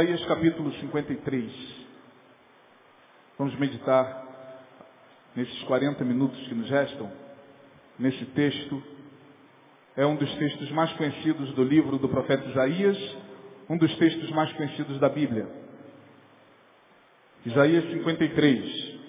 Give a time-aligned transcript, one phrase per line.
[0.00, 1.52] Isaías capítulo 53.
[3.36, 4.24] Vamos meditar
[5.36, 7.12] nesses 40 minutos que nos restam,
[7.98, 8.82] nesse texto.
[9.94, 12.96] É um dos textos mais conhecidos do livro do profeta Isaías,
[13.68, 15.46] um dos textos mais conhecidos da Bíblia.
[17.44, 19.00] Isaías 53.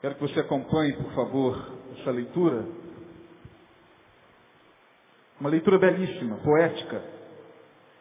[0.00, 2.81] Quero que você acompanhe, por favor, essa leitura.
[5.42, 7.02] Uma leitura belíssima, poética,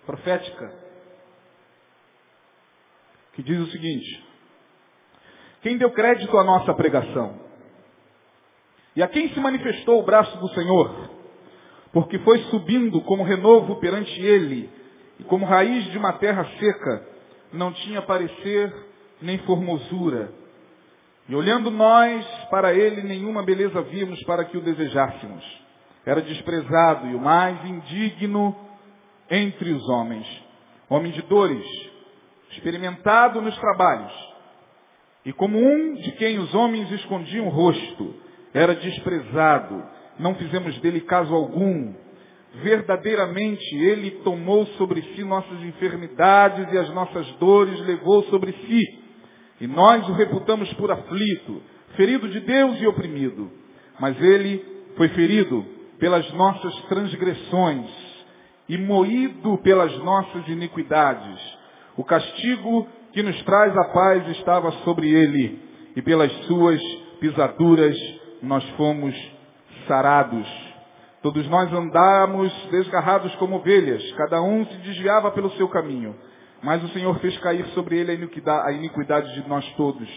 [0.06, 0.72] profética,
[3.34, 4.24] que diz o seguinte:
[5.64, 7.40] Quem deu crédito à nossa pregação?
[8.96, 11.10] E a quem se manifestou o braço do Senhor?
[11.92, 14.70] Porque foi subindo como renovo perante ele,
[15.20, 17.08] e como raiz de uma terra seca,
[17.52, 18.72] não tinha parecer
[19.20, 20.32] nem formosura.
[21.28, 25.61] E olhando nós para ele, nenhuma beleza vimos para que o desejássemos.
[26.06, 28.56] Era desprezado e o mais indigno
[29.30, 30.28] entre os homens.
[30.90, 31.66] Homem de dores,
[32.52, 34.12] experimentado nos trabalhos.
[35.24, 38.16] E como um de quem os homens escondiam o rosto,
[38.54, 39.84] era desprezado,
[40.20, 41.94] não fizemos dele caso algum.
[42.56, 49.00] Verdadeiramente ele tomou sobre si nossas enfermidades e as nossas dores levou sobre si.
[49.62, 51.62] E nós o reputamos por aflito,
[51.96, 53.50] ferido de Deus e oprimido.
[54.00, 54.66] Mas ele
[54.98, 55.64] foi ferido
[56.02, 57.88] pelas nossas transgressões
[58.68, 61.40] e moído pelas nossas iniquidades.
[61.96, 65.62] O castigo que nos traz a paz estava sobre ele,
[65.96, 66.82] e pelas suas
[67.20, 67.96] pisaduras
[68.42, 69.16] nós fomos
[69.88, 70.48] sarados.
[71.22, 76.16] Todos nós andávamos desgarrados como ovelhas, cada um se desviava pelo seu caminho.
[76.64, 80.10] Mas o Senhor fez cair sobre ele a iniquidade de nós todos.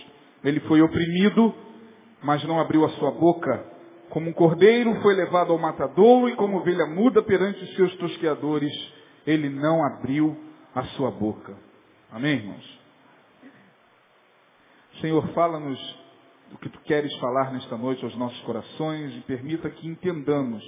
[0.43, 1.55] Ele foi oprimido,
[2.23, 3.74] mas não abriu a sua boca.
[4.15, 8.73] Como um cordeiro foi levado ao matadouro e como ovelha muda perante os seus tosqueadores,
[9.27, 10.39] ele não abriu
[10.73, 11.53] a sua boca.
[12.13, 12.81] Amém, irmãos?
[15.01, 15.81] Senhor, fala-nos
[16.49, 20.63] do que tu queres falar nesta noite aos nossos corações e permita que entendamos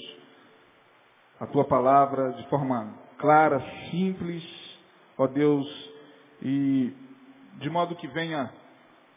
[1.39, 3.61] a tua palavra de forma clara,
[3.93, 4.43] simples,
[5.17, 5.93] ó Deus,
[6.43, 6.93] e
[7.59, 8.53] de modo que venha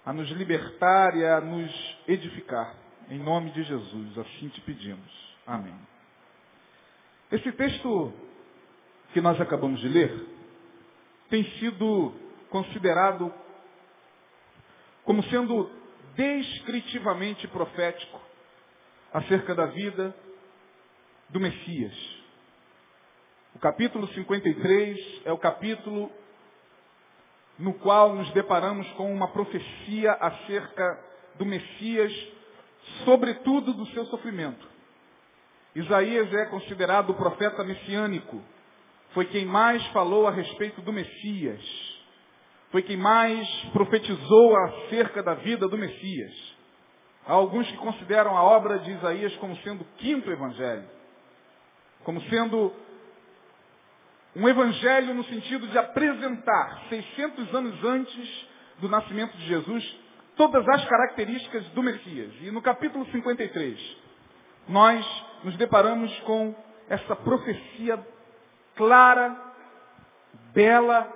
[0.06, 2.89] a nos libertar e a nos edificar.
[3.10, 5.36] Em nome de Jesus, assim te pedimos.
[5.48, 5.74] Amém.
[7.32, 8.14] Esse texto
[9.14, 10.28] que nós acabamos de ler
[11.28, 12.14] tem sido
[12.52, 13.34] considerado
[15.04, 15.72] como sendo
[16.16, 18.22] descritivamente profético
[19.12, 20.16] acerca da vida
[21.30, 21.96] do Messias.
[23.56, 26.12] O capítulo 53 é o capítulo
[27.58, 31.04] no qual nos deparamos com uma profecia acerca
[31.40, 32.39] do Messias
[33.06, 34.68] sobretudo do seu sofrimento.
[35.76, 38.42] Isaías é considerado o profeta messiânico.
[39.14, 41.62] Foi quem mais falou a respeito do Messias.
[42.72, 46.32] Foi quem mais profetizou acerca da vida do Messias.
[47.26, 50.88] Há alguns que consideram a obra de Isaías como sendo o quinto evangelho.
[52.04, 52.74] Como sendo
[54.36, 58.48] um evangelho no sentido de apresentar, 600 anos antes
[58.80, 60.00] do nascimento de Jesus,
[60.40, 62.32] todas as características do Messias.
[62.40, 63.98] E no capítulo 53,
[64.70, 65.06] nós
[65.44, 66.56] nos deparamos com
[66.88, 68.00] essa profecia
[68.74, 69.38] clara,
[70.54, 71.12] bela,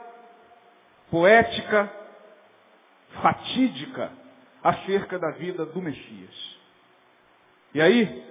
[1.09, 1.89] poética,
[3.21, 4.11] fatídica
[4.61, 6.59] acerca da vida do Messias.
[7.73, 8.25] E aí,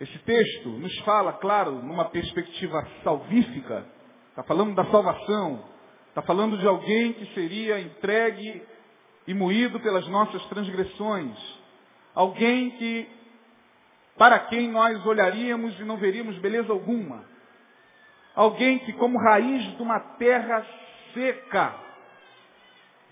[0.00, 3.86] esse texto nos fala, claro, numa perspectiva salvífica,
[4.30, 5.64] está falando da salvação,
[6.08, 8.68] está falando de alguém que seria entregue
[9.26, 11.36] e moído pelas nossas transgressões.
[12.14, 13.08] Alguém que,
[14.16, 17.24] para quem nós olharíamos e não veríamos beleza alguma.
[18.34, 20.66] Alguém que, como raiz de uma terra
[21.12, 21.74] seca,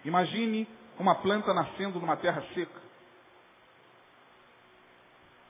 [0.04, 0.66] imagine
[0.98, 2.88] uma planta nascendo numa terra seca.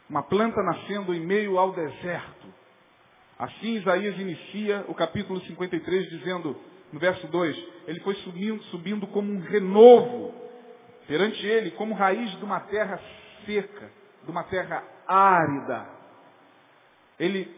[0.08, 2.46] Uma planta nascendo em meio ao deserto.
[3.38, 6.58] Assim Isaías inicia o capítulo 53 dizendo,
[6.92, 7.56] no verso 2,
[7.86, 10.47] ele foi subindo, subindo como um renovo
[11.08, 13.00] perante ele como raiz de uma terra
[13.46, 13.90] seca,
[14.22, 15.86] de uma terra árida.
[17.18, 17.50] Ele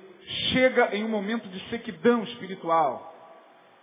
[0.52, 3.12] chega em um momento de sequidão espiritual.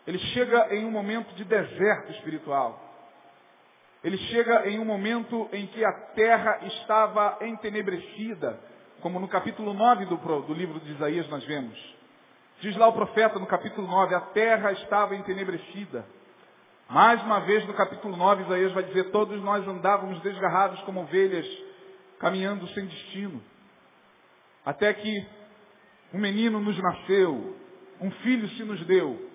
[0.08, 2.82] Ele chega em um momento de deserto espiritual.
[4.02, 8.58] Ele chega em um momento em que a terra estava entenebrecida,
[9.02, 11.78] como no capítulo 9 do, do livro de Isaías nós vemos.
[12.62, 16.06] Diz lá o profeta no capítulo 9, a terra estava entenebrecida.
[16.90, 21.46] Mais uma vez no capítulo 9, Isaías vai dizer, todos nós andávamos desgarrados como ovelhas,
[22.18, 23.44] caminhando sem destino.
[24.66, 25.28] Até que
[26.14, 27.58] um menino nos nasceu,
[28.00, 29.30] um filho se nos deu,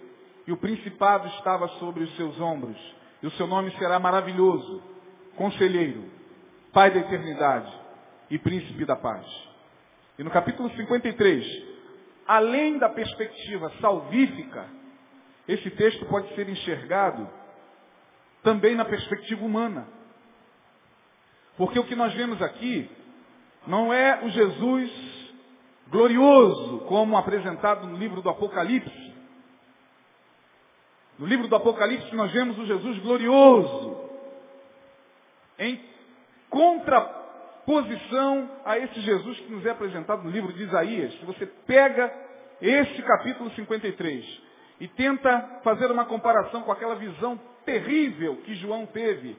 [0.47, 2.79] e o principado estava sobre os seus ombros,
[3.23, 4.83] e o seu nome será maravilhoso,
[5.37, 6.11] conselheiro,
[6.73, 7.71] Pai da eternidade
[8.31, 9.27] e príncipe da paz.
[10.19, 11.45] E no capítulo 53,
[12.27, 14.67] além da perspectiva salvífica,
[15.47, 17.42] esse texto pode ser enxergado
[18.43, 19.87] também na perspectiva humana.
[21.57, 22.91] Porque o que nós vemos aqui
[23.67, 24.91] não é o Jesus
[25.89, 29.13] glorioso, como apresentado no livro do Apocalipse.
[31.19, 34.11] No livro do Apocalipse nós vemos o Jesus glorioso,
[35.59, 35.81] em
[36.49, 41.13] contraposição a esse Jesus que nos é apresentado no livro de Isaías.
[41.19, 42.13] Se você pega
[42.61, 44.43] esse capítulo 53
[44.81, 49.37] e tenta fazer uma comparação com aquela visão terrível que João teve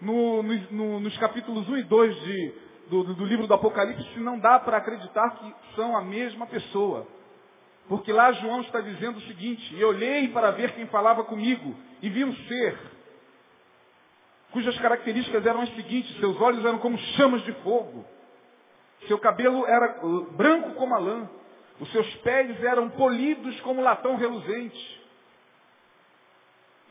[0.00, 2.54] no, no, nos capítulos 1 e 2 de,
[2.88, 7.06] do, do livro do Apocalipse, não dá para acreditar que são a mesma pessoa.
[7.88, 12.08] Porque lá João está dizendo o seguinte, e olhei para ver quem falava comigo, e
[12.08, 12.78] vi um ser,
[14.50, 18.04] cujas características eram as seguintes, seus olhos eram como chamas de fogo,
[19.06, 20.00] seu cabelo era
[20.32, 21.30] branco como a lã,
[21.78, 25.05] os seus pés eram polidos como latão reluzente,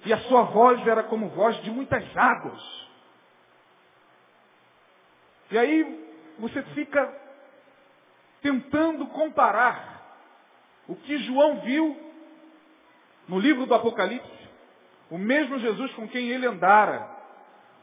[0.05, 2.61] e a sua voz era como voz de muitas águas.
[5.51, 6.05] E aí
[6.39, 7.11] você fica
[8.41, 9.95] tentando comparar
[10.87, 11.97] o que João viu
[13.27, 14.49] no livro do Apocalipse,
[15.09, 17.09] o mesmo Jesus com quem ele andara,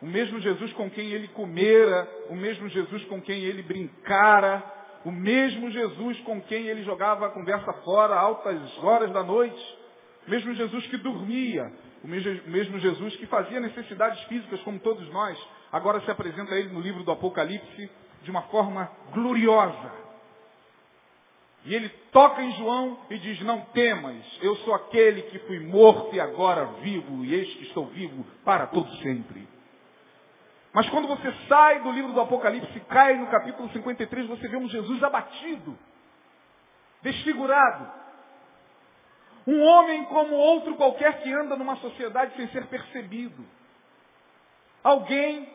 [0.00, 4.62] o mesmo Jesus com quem ele comera, o mesmo Jesus com quem ele brincara,
[5.04, 9.78] o mesmo Jesus com quem ele jogava a conversa fora altas horas da noite,
[10.26, 15.38] o mesmo Jesus que dormia, o mesmo Jesus que fazia necessidades físicas como todos nós,
[15.70, 17.90] agora se apresenta a ele no livro do Apocalipse
[18.22, 20.02] de uma forma gloriosa.
[21.64, 26.14] E ele toca em João e diz, não temas, eu sou aquele que fui morto
[26.14, 29.46] e agora vivo, e eis que estou vivo para todo sempre.
[30.72, 34.56] Mas quando você sai do livro do Apocalipse e cai no capítulo 53, você vê
[34.56, 35.78] um Jesus abatido,
[37.02, 37.92] desfigurado,
[39.46, 43.44] um homem como outro qualquer que anda numa sociedade sem ser percebido.
[44.82, 45.48] Alguém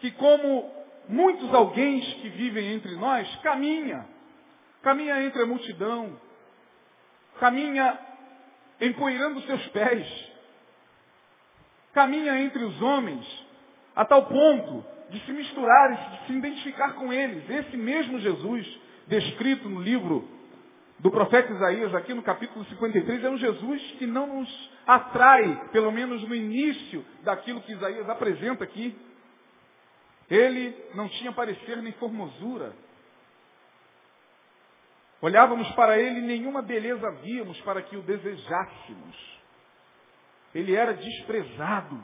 [0.00, 0.70] que, como
[1.08, 4.06] muitos alguém que vivem entre nós, caminha.
[4.82, 6.18] Caminha entre a multidão.
[7.38, 7.98] Caminha
[8.80, 10.32] empoeirando seus pés.
[11.92, 13.44] Caminha entre os homens
[13.94, 17.48] a tal ponto de se misturar, de se identificar com eles.
[17.48, 20.28] Esse mesmo Jesus, descrito no livro
[21.04, 25.92] do profeta Isaías, aqui no capítulo 53, é um Jesus que não nos atrai, pelo
[25.92, 28.98] menos no início daquilo que Isaías apresenta aqui.
[30.30, 32.74] Ele não tinha parecer nem formosura.
[35.20, 39.40] Olhávamos para ele e nenhuma beleza víamos para que o desejássemos.
[40.54, 42.02] Ele era desprezado,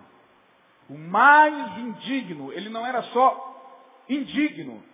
[0.90, 2.52] o mais indigno.
[2.52, 4.84] Ele não era só indigno,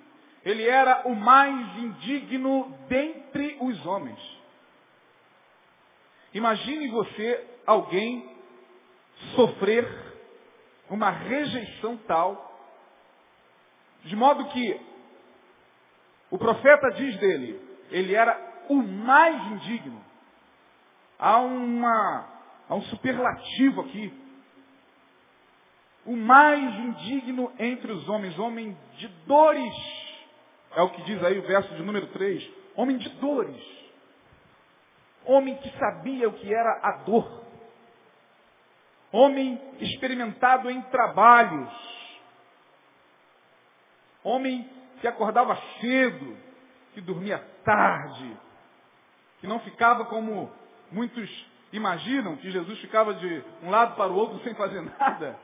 [0.47, 4.21] ele era o mais indigno dentre os homens.
[6.33, 8.33] Imagine você, alguém,
[9.35, 9.85] sofrer
[10.89, 12.61] uma rejeição tal,
[14.05, 14.81] de modo que
[16.31, 17.61] o profeta diz dele,
[17.91, 20.01] ele era o mais indigno.
[21.19, 22.29] Há, uma,
[22.69, 24.15] há um superlativo aqui.
[26.05, 30.06] O mais indigno entre os homens, homem de dores
[30.77, 32.49] é o que diz aí o verso de número 3.
[32.77, 33.65] Homem de dores.
[35.25, 37.45] Homem que sabia o que era a dor.
[39.11, 41.73] Homem experimentado em trabalhos.
[44.23, 44.69] Homem
[45.01, 46.37] que acordava cedo,
[46.93, 48.37] que dormia tarde,
[49.41, 50.53] que não ficava como
[50.93, 55.39] muitos imaginam, que Jesus ficava de um lado para o outro sem fazer nada.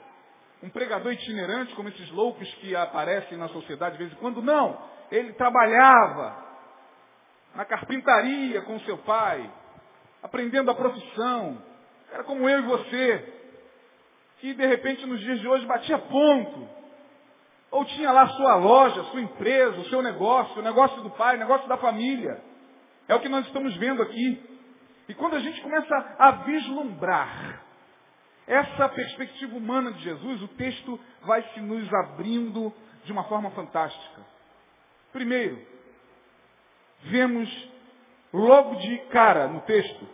[0.62, 4.40] Um pregador itinerante, como esses loucos que aparecem na sociedade de vez em quando.
[4.40, 6.34] Não ele trabalhava
[7.54, 9.48] na carpintaria com seu pai,
[10.22, 11.62] aprendendo a profissão.
[12.10, 13.34] Era como eu e você,
[14.38, 16.68] que de repente nos dias de hoje batia ponto.
[17.70, 21.40] Ou tinha lá sua loja, sua empresa, o seu negócio, o negócio do pai, o
[21.40, 22.42] negócio da família.
[23.06, 24.42] É o que nós estamos vendo aqui.
[25.08, 27.62] E quando a gente começa a vislumbrar
[28.46, 32.72] essa perspectiva humana de Jesus, o texto vai se nos abrindo
[33.04, 34.22] de uma forma fantástica.
[35.12, 35.60] Primeiro,
[37.04, 37.48] vemos
[38.32, 40.08] logo de cara no texto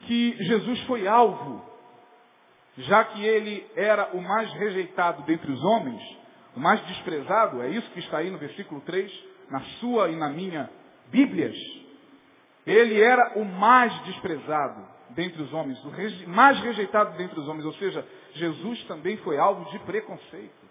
[0.00, 1.64] que Jesus foi alvo,
[2.78, 6.02] já que ele era o mais rejeitado dentre os homens,
[6.56, 10.28] o mais desprezado, é isso que está aí no versículo 3, na sua e na
[10.28, 10.68] minha
[11.10, 11.56] Bíblias.
[12.66, 17.64] Ele era o mais desprezado dentre os homens, o mais rejeitado dentre os homens.
[17.64, 20.62] Ou seja, Jesus também foi alvo de preconceito.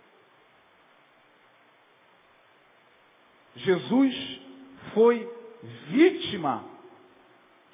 [3.56, 4.42] Jesus
[4.94, 5.30] foi
[5.90, 6.64] vítima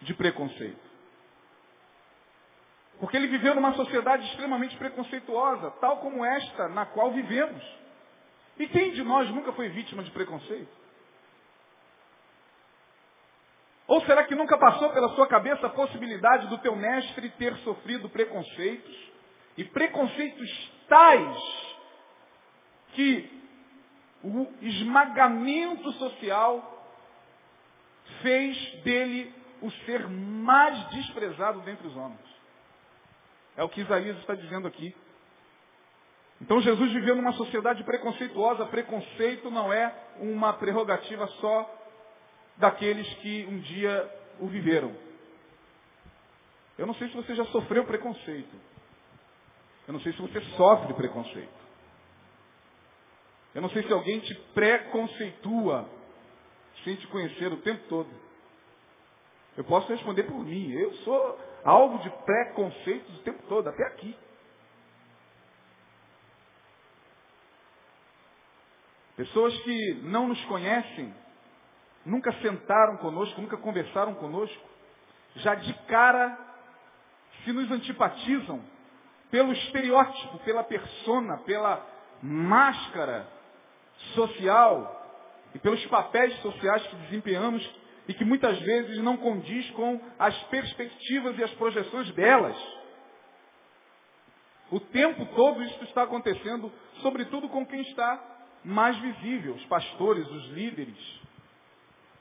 [0.02, 0.88] de preconceito.
[3.00, 7.64] Porque ele viveu numa sociedade extremamente preconceituosa, tal como esta na qual vivemos.
[8.58, 10.87] E quem de nós nunca foi vítima de preconceito?
[13.88, 18.10] Ou será que nunca passou pela sua cabeça a possibilidade do teu mestre ter sofrido
[18.10, 19.12] preconceitos?
[19.58, 21.68] E preconceitos tais
[22.94, 23.42] que
[24.24, 26.86] o esmagamento social
[28.22, 32.20] fez dele o ser mais desprezado dentre os homens.
[33.56, 34.96] É o que Isaías está dizendo aqui.
[36.42, 38.66] Então Jesus viveu numa sociedade preconceituosa.
[38.66, 41.77] Preconceito não é uma prerrogativa só
[42.58, 44.96] daqueles que um dia o viveram.
[46.78, 48.56] Eu não sei se você já sofreu preconceito.
[49.88, 51.68] Eu não sei se você sofre preconceito.
[53.56, 55.90] Eu não sei se alguém te preconceitua
[56.84, 58.10] sem te conhecer o tempo todo.
[59.56, 60.72] Eu posso responder por mim.
[60.72, 64.16] Eu sou alvo de preconceitos o tempo todo, até aqui.
[69.16, 71.12] Pessoas que não nos conhecem
[72.08, 74.64] nunca sentaram conosco, nunca conversaram conosco,
[75.36, 76.38] já de cara
[77.44, 78.62] se nos antipatizam
[79.30, 81.86] pelo estereótipo, pela persona, pela
[82.24, 83.28] máscara
[84.16, 84.94] social
[85.54, 87.70] e pelos papéis sociais que desempenhamos
[88.08, 92.58] e que muitas vezes não condiz com as perspectivas e as projeções delas.
[94.72, 96.72] O tempo todo isso está acontecendo,
[97.02, 101.27] sobretudo com quem está mais visível, os pastores, os líderes,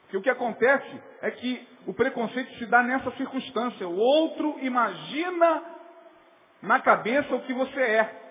[0.06, 3.88] porque o que acontece é que o preconceito se dá nessa circunstância.
[3.88, 5.62] O outro imagina
[6.62, 8.22] na cabeça o que você é.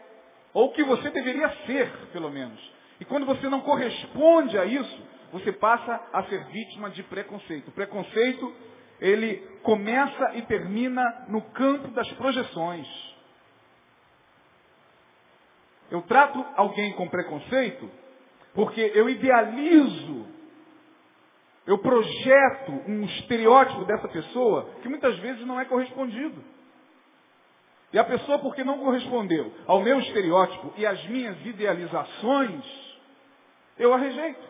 [0.53, 2.57] Ou o que você deveria ser, pelo menos.
[2.97, 5.03] E quando você não corresponde a isso,
[5.33, 7.67] você passa a ser vítima de preconceito.
[7.67, 8.55] O preconceito,
[9.01, 12.87] ele começa e termina no campo das projeções.
[15.91, 17.91] Eu trato alguém com preconceito
[18.53, 20.34] porque eu idealizo
[21.67, 26.43] eu projeto um estereótipo dessa pessoa que muitas vezes não é correspondido.
[27.91, 32.63] E a pessoa, porque não correspondeu ao meu estereótipo e às minhas idealizações,
[33.79, 34.43] eu a rejeito.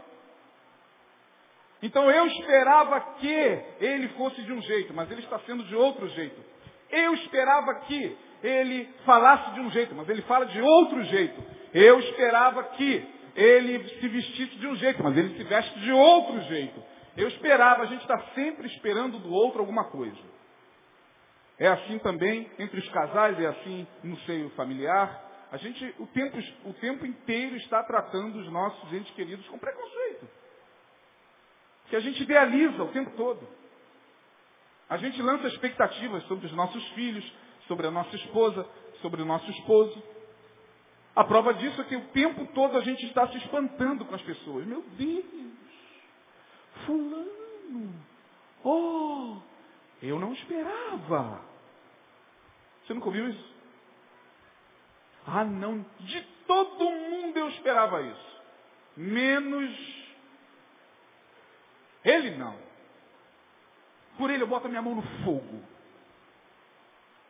[1.82, 6.08] Então eu esperava que ele fosse de um jeito, mas ele está sendo de outro
[6.10, 6.42] jeito.
[6.90, 11.44] Eu esperava que ele falasse de um jeito, mas ele fala de outro jeito.
[11.74, 16.42] Eu esperava que ele se vestisse de um jeito, mas ele se veste de outro
[16.42, 16.95] jeito.
[17.18, 20.36] Eu esperava, a gente está sempre esperando do outro alguma coisa.
[21.58, 25.24] É assim também entre os casais, é assim no seio familiar.
[25.52, 30.28] A gente o tempo, o tempo inteiro está tratando os nossos entes queridos com preconceito.
[31.88, 33.48] Que a gente idealiza o tempo todo.
[34.90, 37.26] A gente lança expectativas sobre os nossos filhos,
[37.68, 38.68] sobre a nossa esposa,
[39.02, 40.04] sobre o nosso esposo.
[41.16, 44.22] A prova disso é que o tempo todo a gente está se espantando com as
[44.22, 44.66] pessoas.
[44.66, 45.56] Meu Deus!
[46.86, 47.94] Fulano.
[48.64, 49.38] Oh,
[50.02, 51.42] eu não esperava.
[52.84, 53.56] Você nunca ouviu isso?
[55.28, 55.86] Ah, não.
[56.00, 58.42] De todo mundo eu esperava isso.
[58.98, 60.06] Menos
[62.04, 62.56] ele não.
[64.18, 65.62] Por ele eu boto a minha mão no fogo.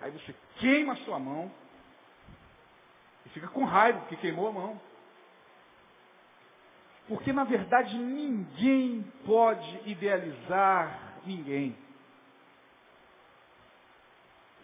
[0.01, 1.51] Aí você queima a sua mão
[3.25, 4.81] e fica com raiva porque queimou a mão.
[7.07, 11.75] Porque na verdade ninguém pode idealizar ninguém.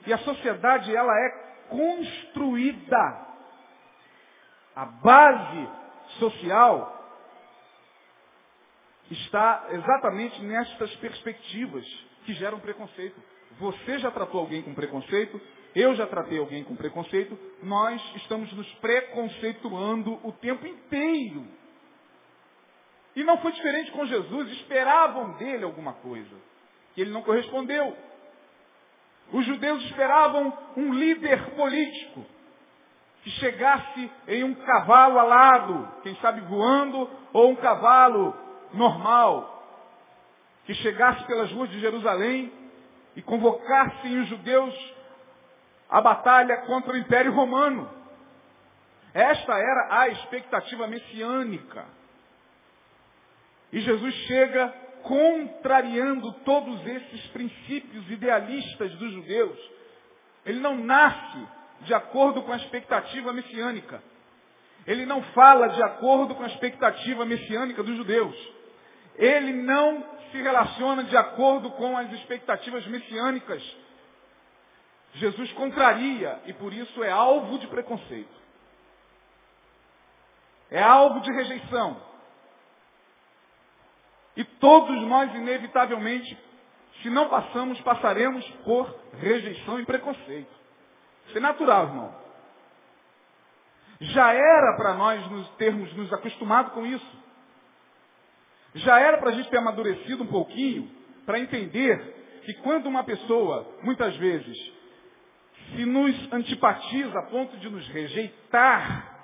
[0.05, 1.29] E a sociedade ela é
[1.69, 3.27] construída.
[4.75, 5.69] A base
[6.19, 6.97] social
[9.11, 11.85] está exatamente nestas perspectivas
[12.25, 13.21] que geram preconceito.
[13.59, 15.39] Você já tratou alguém com preconceito,
[15.75, 21.45] eu já tratei alguém com preconceito, nós estamos nos preconceituando o tempo inteiro.
[23.15, 26.35] E não foi diferente com Jesus, esperavam dele alguma coisa,
[26.93, 27.95] que ele não correspondeu.
[29.33, 32.25] Os judeus esperavam um líder político,
[33.23, 38.35] que chegasse em um cavalo alado, quem sabe voando, ou um cavalo
[38.73, 39.63] normal,
[40.65, 42.51] que chegasse pelas ruas de Jerusalém
[43.15, 44.93] e convocasse os judeus
[45.89, 47.89] à batalha contra o Império Romano.
[49.13, 51.85] Esta era a expectativa messiânica.
[53.71, 54.67] E Jesus chega
[55.03, 59.57] contrariando todos esses princípios idealistas dos judeus.
[60.45, 61.47] Ele não nasce
[61.81, 64.01] de acordo com a expectativa messiânica.
[64.85, 68.35] Ele não fala de acordo com a expectativa messiânica dos judeus.
[69.15, 73.61] Ele não se relaciona de acordo com as expectativas messiânicas.
[75.13, 78.41] Jesus contraria e por isso é alvo de preconceito.
[80.69, 82.10] É alvo de rejeição.
[84.35, 86.37] E todos nós, inevitavelmente,
[87.01, 90.51] se não passamos, passaremos por rejeição e preconceito.
[91.27, 92.15] Isso é natural, irmão.
[94.01, 97.21] Já era para nós nos termos nos acostumado com isso.
[98.75, 100.89] Já era para a gente ter amadurecido um pouquinho
[101.25, 104.57] para entender que quando uma pessoa, muitas vezes,
[105.75, 109.19] se nos antipatiza a ponto de nos rejeitar,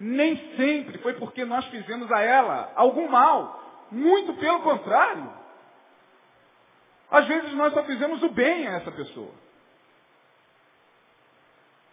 [0.00, 3.63] nem sempre foi porque nós fizemos a ela algum mal.
[3.94, 5.32] Muito pelo contrário.
[7.10, 9.32] Às vezes nós só fizemos o bem a essa pessoa.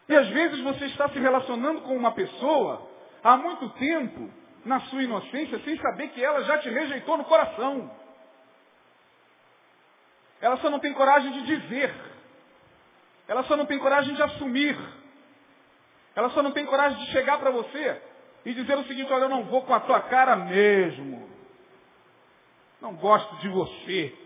[0.09, 2.89] E às vezes você está se relacionando com uma pessoa
[3.23, 4.29] há muito tempo,
[4.65, 7.89] na sua inocência, sem saber que ela já te rejeitou no coração.
[10.41, 11.93] Ela só não tem coragem de dizer.
[13.27, 14.77] Ela só não tem coragem de assumir.
[16.15, 18.01] Ela só não tem coragem de chegar para você
[18.43, 21.10] e dizer o seguinte, olha, eu não vou com a tua cara mesmo.
[22.81, 24.17] Não gosto de você.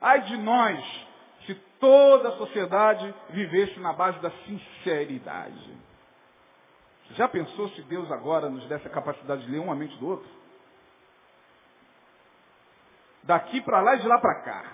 [0.00, 1.06] Ai de nós,
[1.46, 5.76] se toda a sociedade vivesse na base da sinceridade.
[7.10, 10.28] Já pensou se Deus agora nos desse a capacidade de ler uma mente do outro?
[13.24, 14.72] Daqui para lá e de lá para cá.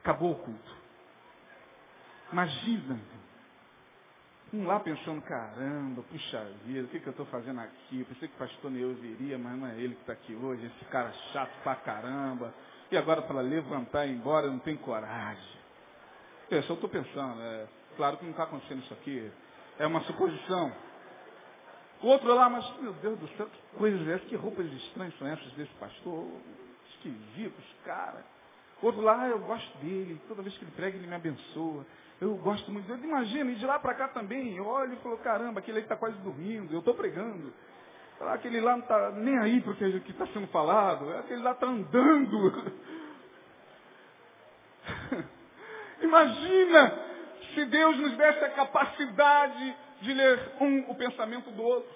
[0.00, 0.76] Acabou o culto.
[2.32, 3.00] Imagina,
[4.52, 8.00] um lá pensando, caramba, puxa vida, o que, que eu estou fazendo aqui?
[8.00, 10.64] Eu pensei que o pastor Neuza iria, mas não é ele que está aqui hoje,
[10.66, 12.54] esse cara chato pra caramba.
[12.90, 15.56] E agora para levantar e ir embora, eu não tenho coragem.
[16.48, 19.30] Eu só estou pensando, é, claro que não está acontecendo isso aqui.
[19.78, 20.72] É uma suposição.
[22.02, 24.24] O outro lá, mas meu Deus do céu, que coisas é essa?
[24.26, 26.30] Que roupas estranhas são essas desse pastor?
[26.90, 28.24] Esquisitos, cara.
[28.80, 31.84] O outro lá, ah, eu gosto dele, toda vez que ele prega, ele me abençoa.
[32.20, 33.06] Eu gosto muito dele.
[33.06, 35.96] Imagina, e de lá para cá também, eu olho e falo, caramba, aquele aí está
[35.96, 37.52] quase dormindo, eu estou pregando.
[38.20, 41.66] Aquele lá não está nem aí para o que está sendo falado, aquele lá está
[41.66, 42.74] andando.
[46.00, 46.98] Imagina
[47.54, 51.90] se Deus nos desse a capacidade de ler um o pensamento do outro.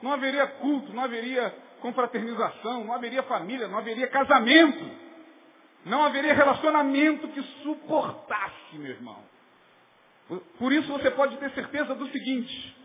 [0.00, 5.06] Não haveria culto, não haveria confraternização, não haveria família, não haveria casamento.
[5.84, 9.22] Não haveria relacionamento que suportasse, meu irmão.
[10.58, 12.76] Por isso você pode ter certeza do seguinte: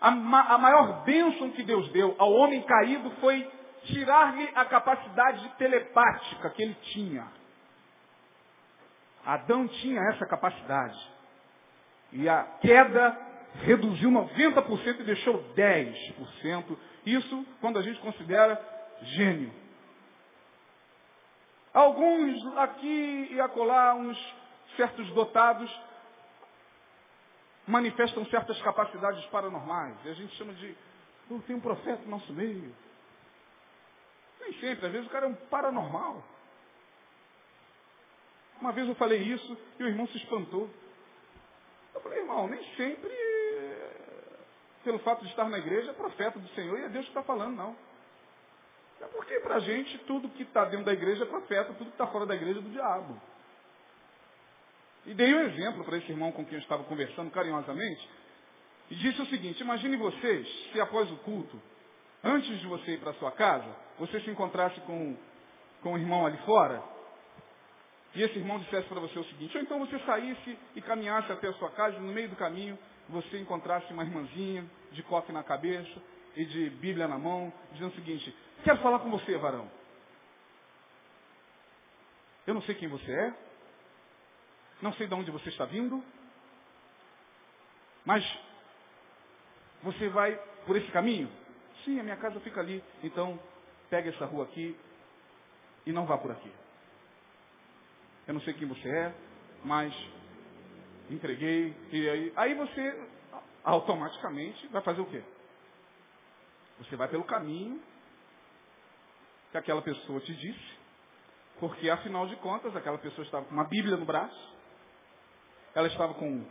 [0.00, 3.50] a, ma a maior bênção que Deus deu ao homem caído foi
[3.84, 7.26] tirar-lhe a capacidade telepática que ele tinha.
[9.24, 10.96] Adão tinha essa capacidade.
[12.12, 13.18] E a queda
[13.64, 16.78] reduziu 90% e deixou 10%.
[17.04, 18.60] Isso quando a gente considera
[19.02, 19.52] gênio.
[21.74, 24.34] Alguns aqui e acolá, uns
[24.76, 25.70] certos dotados,
[27.66, 29.96] manifestam certas capacidades paranormais.
[30.04, 30.76] E a gente chama de,
[31.46, 32.74] tem um profeta no nosso meio.
[34.40, 36.22] Nem sempre, às vezes o cara é um paranormal.
[38.60, 40.70] Uma vez eu falei isso e o irmão se espantou.
[41.94, 43.10] Eu falei, irmão, nem sempre,
[44.84, 47.22] pelo fato de estar na igreja, é profeta do Senhor e é Deus que está
[47.22, 47.76] falando, não.
[49.00, 51.94] É porque para a gente tudo que está dentro da igreja é profeta, tudo que
[51.94, 53.20] está fora da igreja é do diabo.
[55.06, 58.08] E dei um exemplo para esse irmão com quem eu estava conversando carinhosamente.
[58.90, 61.60] E disse o seguinte, imagine vocês, se após o culto,
[62.22, 65.16] antes de você ir para sua casa, você se encontrasse com,
[65.82, 66.82] com um irmão ali fora,
[68.14, 71.48] e esse irmão dissesse para você o seguinte, ou então você saísse e caminhasse até
[71.48, 75.42] a sua casa, e no meio do caminho você encontrasse uma irmãzinha de coque na
[75.42, 76.02] cabeça
[76.34, 79.70] e de Bíblia na mão, dizendo o seguinte, quero falar com você, varão.
[82.46, 83.34] Eu não sei quem você é,
[84.80, 86.02] não sei de onde você está vindo,
[88.04, 88.24] mas
[89.82, 90.36] você vai
[90.66, 91.30] por esse caminho?
[91.84, 92.82] Sim, a minha casa fica ali.
[93.02, 93.38] Então,
[93.90, 94.76] pega essa rua aqui
[95.84, 96.52] e não vá por aqui.
[98.26, 99.14] Eu não sei quem você é,
[99.64, 99.94] mas
[101.10, 101.74] entreguei.
[101.92, 103.08] E aí, aí você
[103.64, 105.22] automaticamente vai fazer o quê?
[106.78, 107.80] Você vai pelo caminho
[109.50, 110.78] que aquela pessoa te disse,
[111.58, 114.55] porque afinal de contas aquela pessoa estava com uma Bíblia no braço,
[115.76, 116.42] ela estava com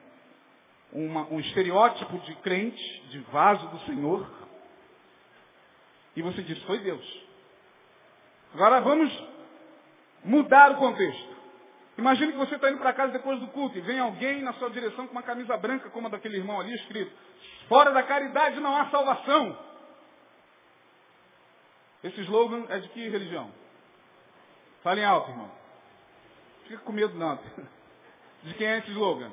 [0.93, 4.29] uma, um estereótipo de crente, de vaso do Senhor.
[6.15, 7.23] E você disse, foi Deus.
[8.53, 9.11] Agora vamos
[10.23, 11.35] mudar o contexto.
[11.97, 14.69] Imagine que você está indo para casa depois do culto e vem alguém na sua
[14.69, 17.11] direção com uma camisa branca, como a daquele irmão ali escrito:
[17.67, 19.57] Fora da caridade não há salvação.
[22.03, 23.51] Esse slogan é de que religião?
[24.83, 25.51] Falem alto, irmão.
[26.67, 27.39] Fica com medo não.
[28.43, 29.31] De quem é esse slogan?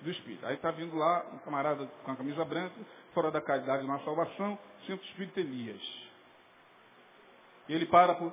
[0.00, 0.44] Do Espírito.
[0.46, 2.74] Aí está vindo lá um camarada com a camisa branca,
[3.14, 5.82] fora da caridade há salvação, Santo Espírito Elias.
[7.68, 8.32] E ele para por.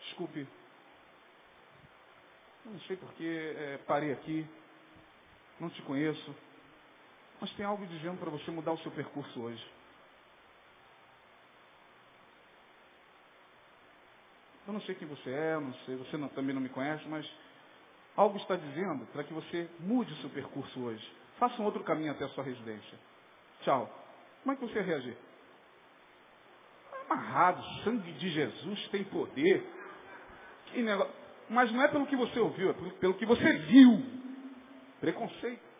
[0.00, 0.48] Desculpe.
[2.64, 4.46] Não sei porque é, parei aqui.
[5.60, 6.34] Não te conheço.
[7.40, 9.70] Mas tem algo dizendo para você mudar o seu percurso hoje.
[14.66, 17.28] Eu não sei quem você é, não sei, você não, também não me conhece, mas
[18.16, 21.12] algo está dizendo para que você mude o seu percurso hoje.
[21.38, 22.98] Faça um outro caminho até a sua residência.
[23.62, 23.90] Tchau.
[24.42, 25.16] Como é que você ia reagir?
[27.08, 29.66] Amarrado, sangue de Jesus tem poder.
[30.66, 31.12] Que negócio.
[31.48, 34.02] Mas não é pelo que você ouviu, é pelo, que você viu.
[35.00, 35.72] Preconceito.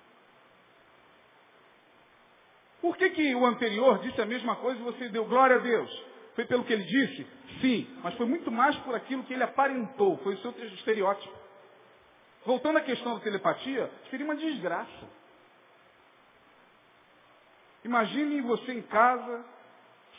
[2.80, 6.04] Por que, que o anterior disse a mesma coisa e você deu glória a Deus?
[6.34, 7.26] Foi pelo que ele disse?
[7.60, 11.41] Sim, mas foi muito mais por aquilo que ele aparentou, foi o seu estereótipo.
[12.44, 15.08] Voltando à questão da telepatia, seria uma desgraça.
[17.84, 19.44] Imagine você em casa,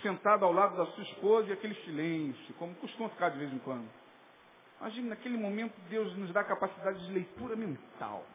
[0.01, 3.59] sentado ao lado da sua esposa e aquele silêncio, como costuma ficar de vez em
[3.59, 3.89] quando.
[4.79, 8.25] Imagine naquele momento Deus nos dá a capacidade de leitura mental.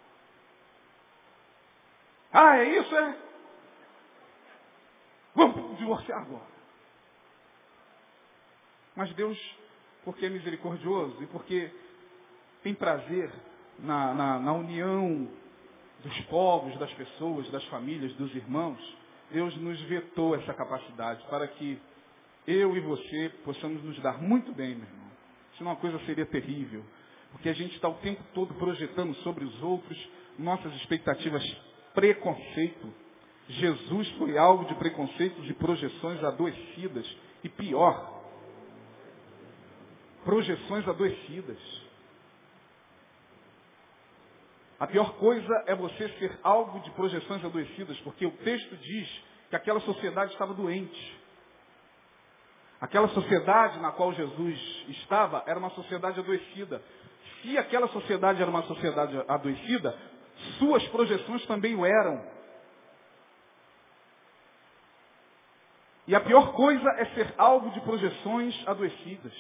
[2.33, 3.17] Ah, é isso, é?
[5.35, 6.59] Vamos divorciar agora.
[8.95, 9.39] Mas Deus,
[10.05, 11.73] porque é misericordioso e porque
[12.63, 13.31] tem prazer
[13.79, 15.29] na, na, na união
[16.03, 18.79] dos povos, das pessoas, das famílias, dos irmãos,
[19.31, 21.79] Deus nos vetou essa capacidade para que
[22.47, 25.09] eu e você possamos nos dar muito bem, meu irmão.
[25.59, 26.85] Senão a coisa seria terrível.
[27.33, 29.99] Porque a gente está o tempo todo projetando sobre os outros
[30.39, 31.45] nossas expectativas
[31.95, 32.93] preconceito.
[33.49, 37.07] Jesus foi alvo de preconceitos e projeções adoecidas.
[37.45, 38.23] E pior,
[40.25, 41.59] projeções adoecidas.
[44.79, 49.57] A pior coisa é você ser alvo de projeções adoecidas, porque o texto diz que
[49.57, 51.19] aquela sociedade estava doente.
[52.81, 56.81] Aquela sociedade na qual Jesus estava era uma sociedade adoecida.
[57.43, 59.99] Se aquela sociedade era uma sociedade adoecida,
[60.59, 62.25] suas projeções também o eram.
[66.07, 69.35] E a pior coisa é ser alvo de projeções adoecidas.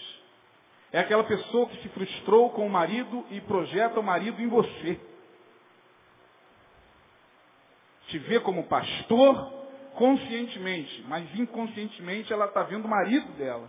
[0.93, 5.01] É aquela pessoa que se frustrou com o marido e projeta o marido em você.
[8.09, 9.59] Te vê como pastor
[9.95, 13.69] conscientemente, mas inconscientemente ela está vendo o marido dela.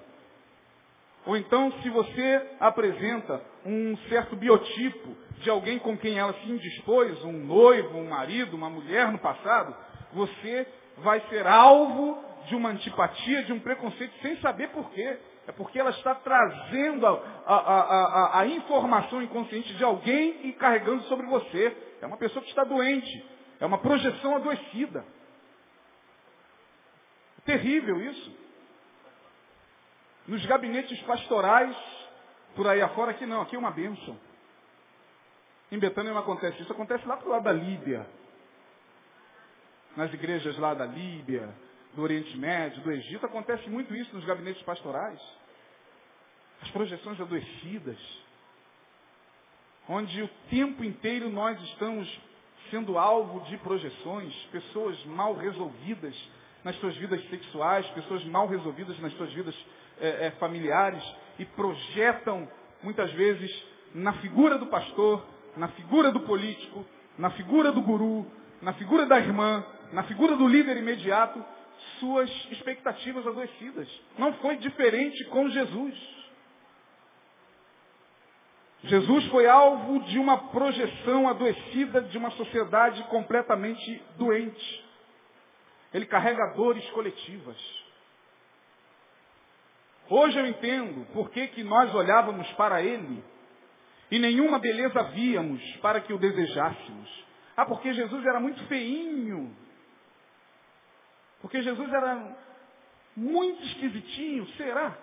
[1.26, 7.24] Ou então, se você apresenta um certo biotipo de alguém com quem ela se indispôs,
[7.24, 9.76] um noivo, um marido, uma mulher no passado,
[10.14, 15.18] você vai ser alvo de uma antipatia, de um preconceito, sem saber por quê.
[15.48, 17.12] É porque ela está trazendo a,
[17.46, 21.76] a, a, a, informação inconsciente de alguém e carregando sobre você.
[22.02, 23.26] É uma pessoa que está doente.
[23.60, 25.06] É uma projeção adoecida.
[27.46, 28.38] Terrível isso.
[30.28, 31.76] Nos gabinetes pastorais,
[32.56, 34.20] por aí afora, aqui não, aqui é uma bênção.
[35.72, 38.08] Em Betânia não acontece isso, acontece lá pro lado da Líbia.
[39.96, 41.54] Nas igrejas lá da Líbia,
[41.96, 45.20] do Oriente Médio, do Egito, acontece muito isso nos gabinetes pastorais.
[46.62, 47.98] As projeções adoecidas,
[49.88, 52.29] onde o tempo inteiro nós estamos
[52.70, 56.16] sendo alvo de projeções, pessoas mal resolvidas
[56.64, 59.56] nas suas vidas sexuais, pessoas mal resolvidas nas suas vidas
[60.00, 61.04] é, é, familiares
[61.38, 62.48] e projetam
[62.84, 63.52] muitas vezes
[63.94, 65.26] na figura do pastor,
[65.58, 66.86] na figura do político,
[67.18, 68.26] na figura do guru,
[68.62, 71.44] na figura da irmã, na figura do líder imediato,
[72.00, 73.88] suas expectativas adoecidas.
[74.18, 76.19] Não foi diferente com Jesus.
[78.84, 84.86] Jesus foi alvo de uma projeção adoecida de uma sociedade completamente doente.
[85.94, 87.58] Ele carrega dores coletivas.
[90.10, 93.24] Hoje eu entendo por que, que nós olhávamos para ele
[94.10, 97.26] e nenhuma beleza víamos para que o desejássemos.
[97.56, 99.56] Ah, porque Jesus era muito feinho.
[101.42, 102.38] Porque Jesus era
[103.16, 104.98] muito esquisitinho, será?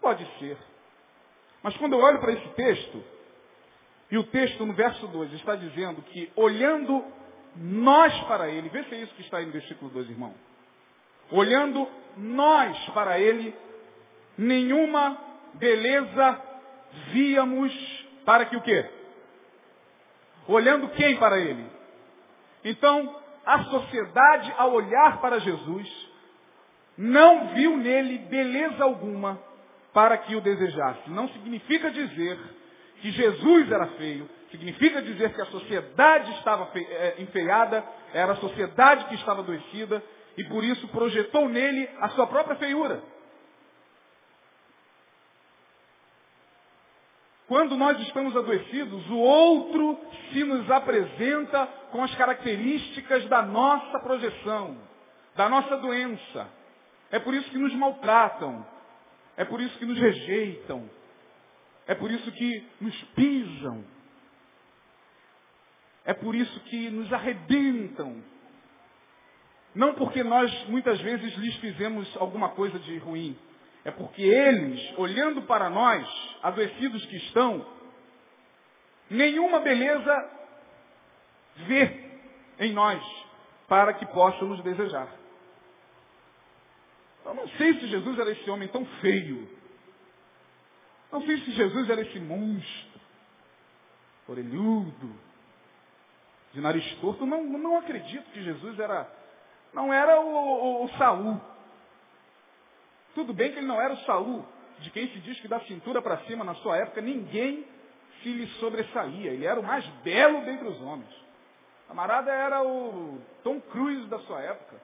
[0.00, 0.58] Pode ser.
[1.64, 3.02] Mas quando eu olho para esse texto,
[4.10, 7.02] e o texto no verso 2 está dizendo que olhando
[7.56, 10.34] nós para ele, vê se é isso que está aí no versículo 2, irmão.
[11.30, 13.56] Olhando nós para ele,
[14.36, 15.16] nenhuma
[15.54, 16.42] beleza
[17.12, 17.72] víamos
[18.26, 18.90] para que o quê?
[20.46, 21.66] Olhando quem para ele?
[22.62, 26.10] Então, a sociedade, ao olhar para Jesus,
[26.98, 29.40] não viu nele beleza alguma
[29.94, 31.08] para que o desejasse.
[31.08, 32.38] Não significa dizer
[33.00, 39.06] que Jesus era feio, significa dizer que a sociedade estava é, enfeiada, era a sociedade
[39.06, 40.02] que estava adoecida,
[40.36, 43.02] e por isso projetou nele a sua própria feiura.
[47.46, 50.00] Quando nós estamos adoecidos, o outro
[50.32, 54.76] se nos apresenta com as características da nossa projeção,
[55.36, 56.48] da nossa doença.
[57.12, 58.66] É por isso que nos maltratam,
[59.36, 60.88] é por isso que nos rejeitam,
[61.86, 63.84] é por isso que nos pisam,
[66.04, 68.22] é por isso que nos arrebentam.
[69.74, 73.36] Não porque nós muitas vezes lhes fizemos alguma coisa de ruim,
[73.84, 76.06] é porque eles, olhando para nós,
[76.42, 77.66] adoecidos que estão,
[79.10, 80.30] nenhuma beleza
[81.66, 82.04] vê
[82.60, 83.02] em nós
[83.68, 85.23] para que possam nos desejar.
[87.24, 89.48] Eu não sei se Jesus era esse homem tão feio.
[91.10, 93.00] Não sei se Jesus era esse monstro,
[94.28, 95.14] orelhudo,
[96.52, 97.24] de nariz torto.
[97.24, 99.08] Não, não acredito que Jesus era,
[99.72, 101.40] não era o, o, o Saul.
[103.14, 104.44] Tudo bem que ele não era o Saul,
[104.80, 107.64] de quem se diz que da cintura para cima na sua época ninguém
[108.22, 109.30] se lhe sobressaía.
[109.30, 111.14] Ele era o mais belo dentre os homens.
[111.86, 114.80] Camarada era o Tom Cruise da sua época.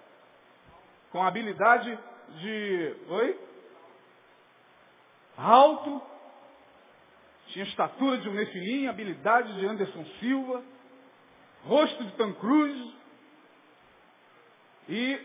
[1.10, 1.98] Com habilidade
[2.38, 2.96] de.
[3.08, 3.40] Oi?
[5.36, 6.02] Alto.
[7.48, 10.62] Tinha estatura de um Nefilim, habilidade de Anderson Silva.
[11.64, 12.94] Rosto de Tom Cruise.
[14.88, 15.20] E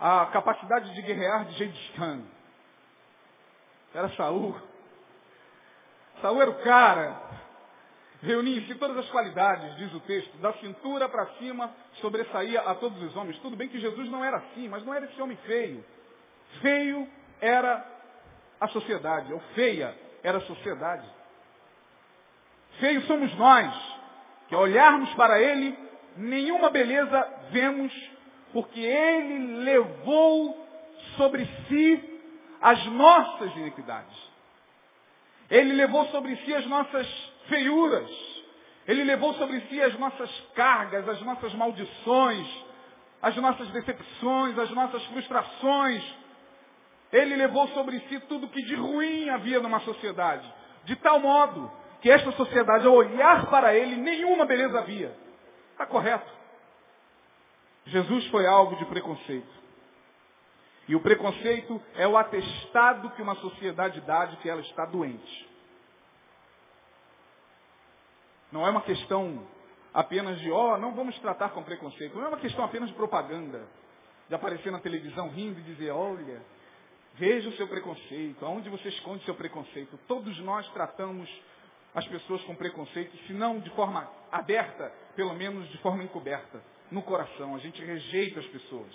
[0.00, 2.22] a capacidade de guerrear de Gengis Khan.
[3.94, 4.60] Era Saul.
[6.20, 7.20] Saul era o cara.
[8.22, 12.74] Reunia em si todas as qualidades, diz o texto, da cintura para cima, sobressaía a
[12.74, 13.38] todos os homens.
[13.38, 15.84] Tudo bem que Jesus não era assim, mas não era esse homem feio.
[16.60, 17.08] Feio
[17.40, 17.86] era
[18.60, 21.08] a sociedade, ou feia era a sociedade.
[22.80, 23.72] Feio somos nós,
[24.48, 25.78] que ao olharmos para ele,
[26.16, 27.92] nenhuma beleza vemos
[28.52, 30.66] porque ele levou
[31.16, 32.20] sobre si
[32.60, 34.16] as nossas iniquidades.
[35.48, 38.10] Ele levou sobre si as nossas feiuras.
[38.86, 42.48] Ele levou sobre si as nossas cargas, as nossas maldições,
[43.20, 46.02] as nossas decepções, as nossas frustrações.
[47.12, 50.50] Ele levou sobre si tudo que de ruim havia numa sociedade.
[50.84, 55.14] De tal modo que esta sociedade, ao olhar para ele, nenhuma beleza havia.
[55.72, 56.30] Está correto.
[57.86, 59.58] Jesus foi alvo de preconceito.
[60.86, 65.47] E o preconceito é o atestado que uma sociedade dá de que ela está doente.
[68.50, 69.46] Não é uma questão
[69.92, 72.16] apenas de, ó, oh, não vamos tratar com preconceito.
[72.16, 73.66] Não é uma questão apenas de propaganda.
[74.28, 76.42] De aparecer na televisão rindo e dizer, olha,
[77.14, 79.98] veja o seu preconceito, aonde você esconde seu preconceito.
[80.06, 81.28] Todos nós tratamos
[81.94, 87.02] as pessoas com preconceito, se não de forma aberta, pelo menos de forma encoberta no
[87.02, 87.54] coração.
[87.54, 88.94] A gente rejeita as pessoas.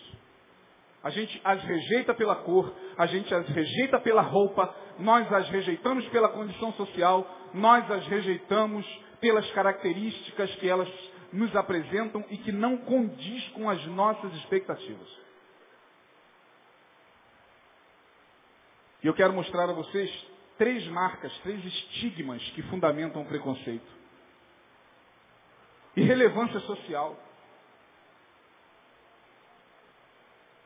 [1.04, 6.08] A gente as rejeita pela cor, a gente as rejeita pela roupa, nós as rejeitamos
[6.10, 8.86] pela condição social, nós as rejeitamos
[9.24, 10.90] pelas características que elas
[11.32, 15.08] nos apresentam e que não condiz com as nossas expectativas.
[19.02, 20.12] E eu quero mostrar a vocês
[20.58, 23.88] três marcas, três estigmas que fundamentam o preconceito.
[25.96, 27.18] Irrelevância social.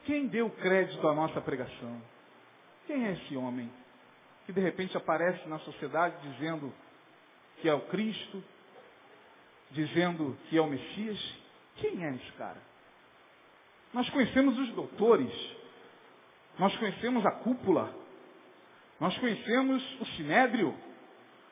[0.05, 2.01] Quem deu crédito à nossa pregação?
[2.87, 3.71] Quem é esse homem
[4.47, 6.73] que de repente aparece na sociedade dizendo
[7.61, 8.43] que é o Cristo,
[9.71, 11.19] dizendo que é o Messias?
[11.77, 12.61] Quem é esse cara?
[13.93, 15.31] Nós conhecemos os doutores,
[16.59, 17.93] nós conhecemos a cúpula,
[18.99, 20.75] nós conhecemos o sinédrio,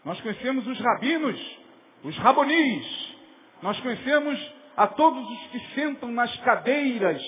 [0.04, 1.60] nós conhecemos os rabinos,
[2.04, 3.16] os rabonis,
[3.62, 7.22] nós conhecemos a todos os que sentam nas cadeiras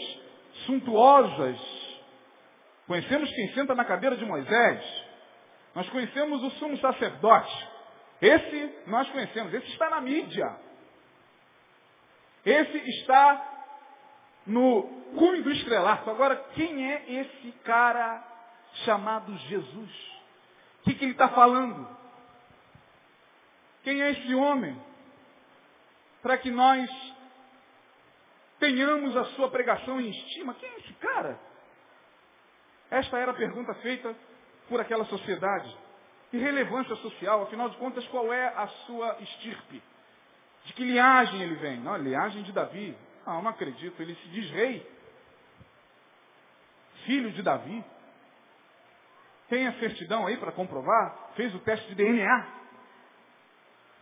[0.66, 1.58] suntuosas.
[2.86, 5.04] Conhecemos quem senta na cadeira de Moisés.
[5.76, 7.77] Nós conhecemos o sumo sacerdote.
[8.22, 9.54] Esse nós conhecemos.
[9.54, 10.56] Esse está na mídia.
[12.46, 13.58] Esse está
[14.46, 14.84] no
[15.18, 16.10] cume do estrelato.
[16.10, 18.24] Agora, quem é esse cara
[18.86, 20.18] chamado Jesus?
[20.82, 21.88] O que, que ele está falando?
[23.84, 24.82] Quem é esse homem?
[26.22, 26.90] Para que nós
[28.60, 30.54] tenhamos a sua pregação em estima.
[30.56, 31.40] Quem é esse cara?
[32.90, 34.16] Esta era a pergunta feita
[34.70, 35.78] por aquela sociedade.
[36.38, 39.82] Que relevância social, afinal de contas, qual é a sua estirpe?
[40.66, 41.80] De que linhagem ele vem?
[41.80, 42.96] Não, linhagem de Davi.
[43.26, 44.88] Ah, não acredito, ele se diz rei.
[47.06, 47.84] Filho de Davi.
[49.50, 51.32] Tem a certidão aí para comprovar?
[51.36, 52.48] Fez o teste de DNA?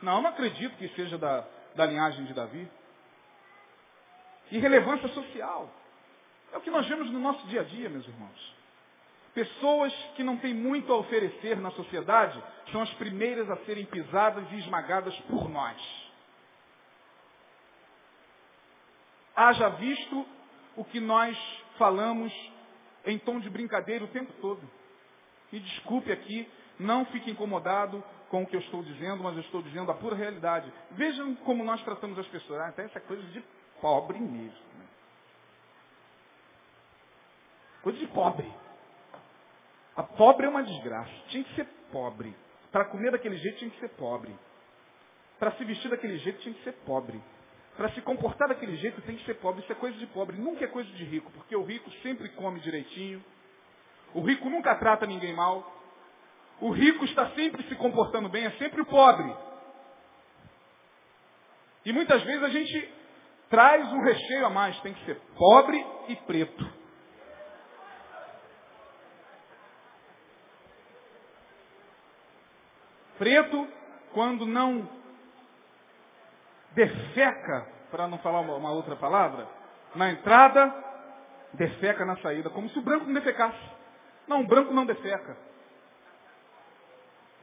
[0.01, 2.69] Não, não acredito que seja da, da linhagem de Davi.
[4.51, 5.71] E relevância social.
[6.51, 8.54] É o que nós vemos no nosso dia a dia, meus irmãos.
[9.35, 14.49] Pessoas que não têm muito a oferecer na sociedade são as primeiras a serem pisadas
[14.49, 15.77] e esmagadas por nós.
[19.35, 20.25] Haja visto
[20.77, 21.37] o que nós
[21.77, 22.31] falamos
[23.05, 24.61] em tom de brincadeira o tempo todo.
[25.51, 29.61] Me desculpe aqui, não fique incomodado com o que eu estou dizendo, mas eu estou
[29.61, 30.71] dizendo a pura realidade.
[30.91, 32.61] Vejam como nós tratamos as pessoas.
[32.61, 33.43] Ah, até essa coisa de
[33.81, 34.57] pobre mesmo.
[34.79, 34.85] Né?
[37.83, 38.49] Coisa de pobre.
[39.95, 41.11] A pobre é uma desgraça.
[41.29, 42.35] Tinha que ser pobre.
[42.71, 44.35] Para comer daquele jeito tinha que ser pobre.
[45.39, 47.21] Para se vestir daquele jeito tinha que ser pobre.
[47.77, 49.61] Para se comportar daquele jeito tem que ser pobre.
[49.61, 50.37] Isso é coisa de pobre.
[50.37, 51.31] Nunca é coisa de rico.
[51.31, 53.23] Porque o rico sempre come direitinho.
[54.13, 55.73] O rico nunca trata ninguém mal.
[56.59, 58.45] O rico está sempre se comportando bem.
[58.45, 59.33] É sempre o pobre.
[61.85, 62.93] E muitas vezes a gente
[63.49, 64.77] traz um recheio a mais.
[64.81, 66.84] Tem que ser pobre e preto.
[73.17, 73.67] Preto,
[74.13, 74.87] quando não
[76.71, 79.47] defeca, para não falar uma, outra palavra,
[79.95, 80.73] na entrada,
[81.53, 83.57] defeca na saída, como se o branco não defecasse.
[84.27, 85.37] Não, o branco não defeca.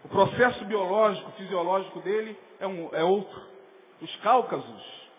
[0.05, 3.41] O processo biológico, fisiológico dele é, um, é outro.
[4.01, 5.11] Os cáucasos,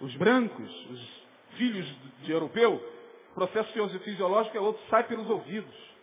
[0.00, 1.86] os brancos, os filhos
[2.20, 2.74] de europeu,
[3.30, 5.95] o processo fisiológico é outro, sai pelos ouvidos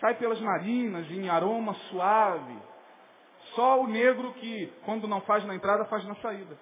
[0.00, 2.58] sai pelas narinas em aroma suave.
[3.54, 6.56] Só o negro que, quando não faz na entrada, faz na saída.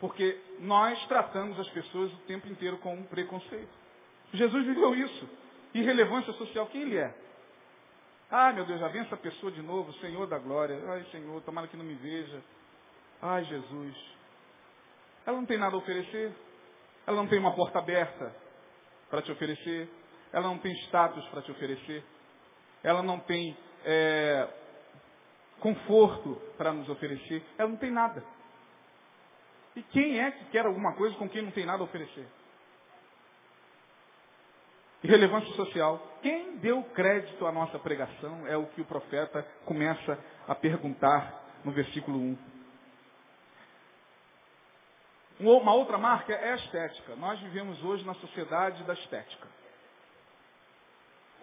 [0.00, 3.72] Porque nós tratamos as pessoas o tempo inteiro com um preconceito.
[4.32, 5.28] Jesus viveu isso.
[5.72, 7.14] Irrelevância social, quem ele é?
[8.30, 10.80] Ah, meu Deus, já vem essa pessoa de novo, Senhor da glória.
[10.88, 12.42] Ai, Senhor, tomara que não me veja.
[13.22, 14.14] Ai, Jesus.
[15.26, 16.32] Ela não tem nada a oferecer.
[17.06, 18.34] Ela não tem uma porta aberta
[19.08, 19.88] para te oferecer.
[20.34, 22.04] Ela não tem status para te oferecer.
[22.82, 24.48] Ela não tem é,
[25.60, 27.40] conforto para nos oferecer.
[27.56, 28.20] Ela não tem nada.
[29.76, 32.26] E quem é que quer alguma coisa com quem não tem nada a oferecer?
[35.04, 36.02] Irrelevância social.
[36.20, 40.18] Quem deu crédito à nossa pregação é o que o profeta começa
[40.48, 42.38] a perguntar no versículo 1.
[45.40, 47.14] Uma outra marca é a estética.
[47.14, 49.53] Nós vivemos hoje na sociedade da estética.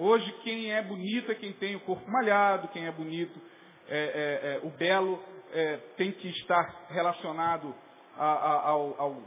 [0.03, 3.39] Hoje quem é bonito é quem tem o corpo malhado, quem é bonito,
[3.87, 7.75] é, é, é, o belo é, tem que estar relacionado
[8.17, 9.23] a, a, ao, ao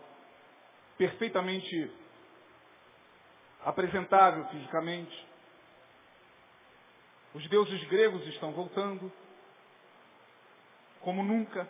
[0.99, 1.93] perfeitamente
[3.65, 5.29] apresentável fisicamente.
[7.35, 9.13] Os deuses gregos estão voltando,
[11.03, 11.69] como nunca,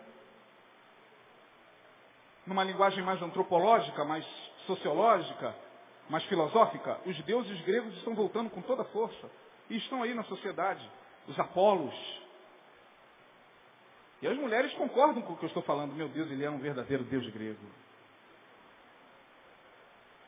[2.43, 4.25] numa linguagem mais antropológica, mais
[4.65, 5.55] sociológica,
[6.09, 9.29] mais filosófica, os deuses gregos estão voltando com toda força.
[9.69, 10.87] E estão aí na sociedade.
[11.27, 11.95] Os Apolos.
[14.21, 15.93] E as mulheres concordam com o que eu estou falando.
[15.93, 17.65] Meu Deus, ele é um verdadeiro Deus grego.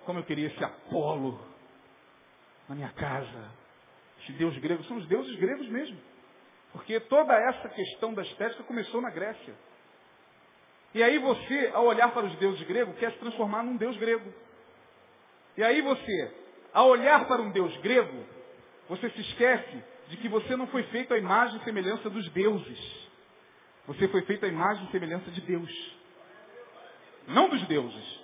[0.06, 1.40] Como eu queria esse Apolo
[2.68, 3.52] na minha casa.
[4.22, 4.84] Esse Deus grego.
[4.86, 6.00] São os deuses gregos mesmo.
[6.72, 9.56] Porque toda essa questão da estética começou na Grécia.
[10.94, 14.34] E aí você, ao olhar para os deuses gregos, quer se transformar num Deus grego.
[15.58, 16.32] E aí você,
[16.72, 18.24] ao olhar para um Deus grego,
[18.88, 23.08] você se esquece de que você não foi feito à imagem e semelhança dos deuses.
[23.88, 25.98] Você foi feito à imagem e semelhança de Deus.
[27.28, 28.20] Não dos deuses.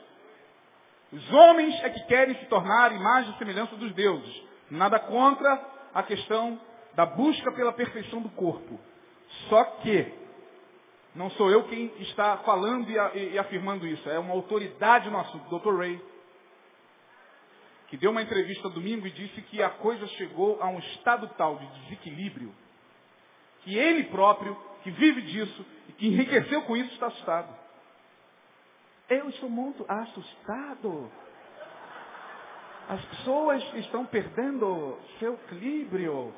[1.12, 4.44] Os homens é que querem se tornar imagem e semelhança dos deuses.
[4.70, 6.60] Nada contra a questão
[6.94, 8.80] da busca pela perfeição do corpo.
[9.50, 10.14] Só que
[11.16, 14.08] não sou eu quem está falando e, afirmando isso.
[14.10, 15.76] É uma autoridade no assunto, Dr.
[15.76, 16.13] Ray
[17.88, 21.58] que deu uma entrevista domingo e disse que a coisa chegou a um estado tal
[21.58, 22.54] de desequilíbrio
[23.64, 27.56] que ele próprio, que vive disso e que enriqueceu com isso, está assustado.
[29.10, 31.12] Eu estou muito assustado.
[32.90, 36.34] As pessoas estão perdendo seu equilíbrio.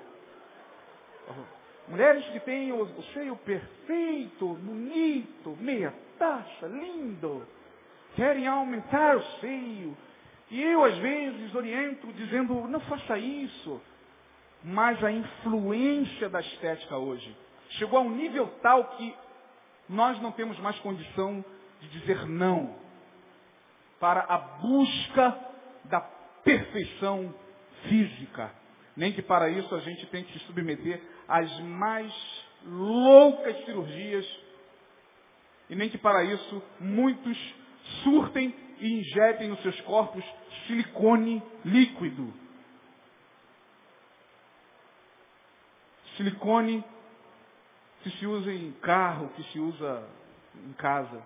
[1.87, 7.47] Mulheres que têm o, seio perfeito, bonito, meia taça, lindo
[8.15, 9.95] querem aumentar o seio.
[10.51, 13.81] E eu, às vezes, oriento dizendo, não faça isso.
[14.63, 17.35] Mas a influência da estética hoje
[17.71, 19.15] chegou a um nível tal que
[19.87, 21.43] nós não temos mais condição
[21.79, 22.75] de dizer não
[23.99, 25.39] para a busca
[25.85, 26.01] da
[26.43, 27.33] perfeição
[27.87, 28.51] física.
[28.95, 32.13] Nem que para isso a gente tem que se submeter às mais
[32.65, 34.25] loucas cirurgias.
[35.69, 37.37] E nem que para isso muitos
[38.03, 40.23] surtem e injetem nos seus corpos
[40.67, 42.33] silicone líquido.
[46.17, 46.83] Silicone
[48.01, 50.07] que se usa em carro, que se usa
[50.55, 51.21] em casa.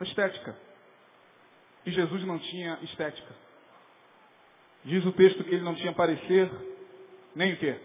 [0.00, 0.56] Estética.
[1.86, 3.34] E Jesus não tinha estética.
[4.84, 6.50] Diz o texto que ele não tinha parecer,
[7.34, 7.80] nem o quê?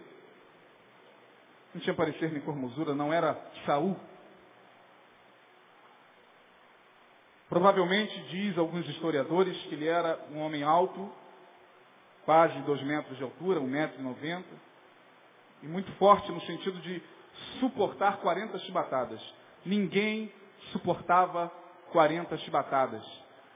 [1.74, 3.96] Não tinha parecer nem formosura, não era Saul.
[7.58, 11.12] Provavelmente diz alguns historiadores que ele era um homem alto,
[12.24, 14.48] quase dois metros de altura, um metro e noventa,
[15.64, 17.02] e muito forte no sentido de
[17.60, 19.20] suportar 40 chibatadas.
[19.66, 20.32] Ninguém
[20.72, 21.52] suportava
[21.92, 23.04] 40 chibatadas.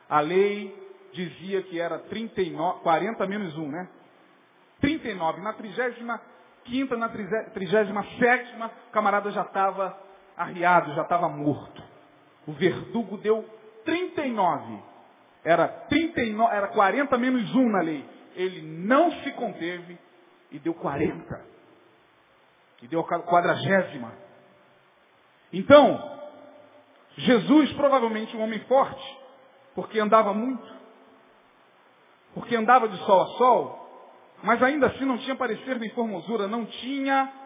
[0.10, 0.76] A lei
[1.14, 3.88] dizia que era 39, 40 menos 1, né?
[4.80, 5.42] 39.
[5.42, 7.92] Na 35, na 37,
[8.56, 9.96] o camarada já estava
[10.36, 11.84] arriado, já estava morto.
[12.48, 14.80] O verdugo deu 39.
[15.44, 18.06] Era 39, era 40 menos 1 na lei.
[18.36, 19.98] Ele não se conteve
[20.52, 21.46] e deu 40.
[22.82, 24.14] E deu a quadragésima.
[25.54, 26.20] Então,
[27.18, 29.18] Jesus, provavelmente um homem forte,
[29.76, 30.66] porque andava muito,
[32.34, 33.82] porque andava de sol a sol,
[34.44, 37.41] mas ainda assim não tinha parecer nem formosura, não tinha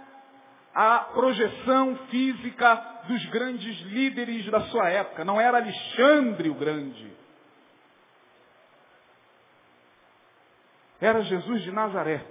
[0.75, 2.75] a projeção física
[3.07, 5.23] dos grandes líderes da sua época.
[5.23, 7.15] Não era Alexandre o Grande.
[10.99, 12.25] Era Jesus de Nazaré,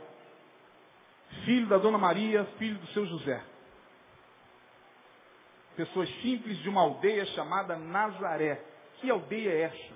[1.45, 3.43] filho da Dona Maria, filho do seu José.
[5.77, 8.63] Pessoas simples de uma aldeia chamada Nazaré.
[9.01, 9.95] Que aldeia é essa?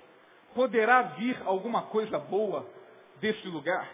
[0.55, 2.67] Poderá vir alguma coisa boa
[3.21, 3.89] desse lugar?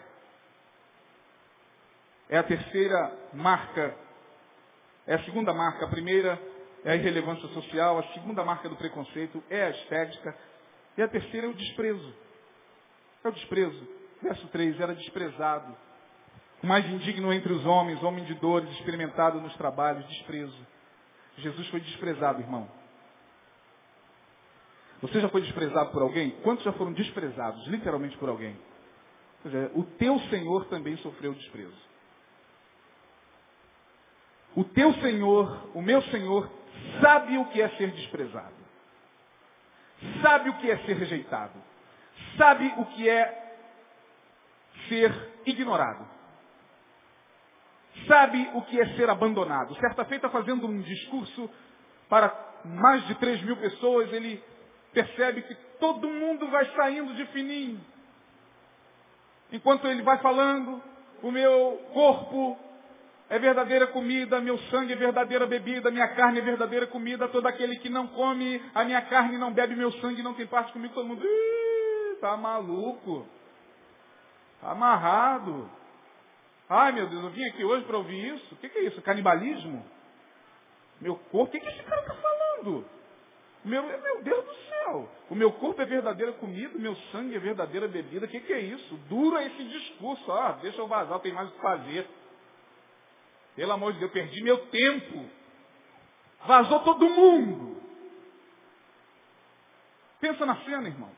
[2.28, 3.94] É a terceira marca,
[5.06, 5.84] é a segunda marca.
[5.84, 6.40] A primeira
[6.84, 10.36] é a irrelevância social, a segunda marca do preconceito é a estética,
[10.96, 12.14] e a terceira é o desprezo.
[13.24, 13.88] É o desprezo.
[14.22, 15.76] Verso 3, era desprezado.
[16.62, 20.66] O mais indigno entre os homens, homem de dores, experimentado nos trabalhos, desprezo.
[21.38, 22.68] Jesus foi desprezado, irmão.
[25.02, 26.30] Você já foi desprezado por alguém?
[26.42, 28.56] Quantos já foram desprezados, literalmente por alguém?
[29.42, 31.76] Seja, o teu Senhor também sofreu desprezo.
[34.56, 36.50] O teu Senhor, o meu Senhor,
[37.00, 38.54] sabe o que é ser desprezado.
[40.22, 41.52] Sabe o que é ser rejeitado.
[42.36, 43.56] Sabe o que é
[44.88, 45.12] ser
[45.46, 46.06] ignorado.
[48.06, 49.74] Sabe o que é ser abandonado.
[49.76, 51.50] Certa feita, fazendo um discurso
[52.08, 52.32] para
[52.64, 54.42] mais de 3 mil pessoas, ele
[54.92, 57.80] percebe que todo mundo vai saindo de fininho.
[59.52, 60.82] Enquanto ele vai falando,
[61.22, 62.58] o meu corpo
[63.28, 67.78] é verdadeira comida, meu sangue é verdadeira bebida, minha carne é verdadeira comida, todo aquele
[67.78, 71.06] que não come a minha carne, não bebe meu sangue, não tem parte comigo, todo
[71.06, 71.26] mundo,
[72.20, 73.26] tá maluco,
[74.60, 75.70] tá amarrado.
[76.68, 78.54] Ai meu Deus, eu vim aqui hoje para ouvir isso.
[78.54, 79.00] O que, que, é isso?
[79.02, 79.84] Canibalismo?
[81.00, 81.44] Meu corpo?
[81.44, 82.84] O que, que esse cara está falando?
[83.64, 85.08] Meu, meu Deus do céu.
[85.30, 88.26] O meu corpo é verdadeira comida, meu sangue é verdadeira bebida.
[88.26, 88.94] O que, que é isso?
[89.08, 90.30] Duro é esse discurso.
[90.32, 92.08] Ah, deixa eu vazar, tem mais o que fazer.
[93.56, 95.28] Pelo amor de Deus, perdi meu tempo.
[96.46, 97.80] Vazou todo mundo.
[100.20, 101.10] Pensa na cena, irmão.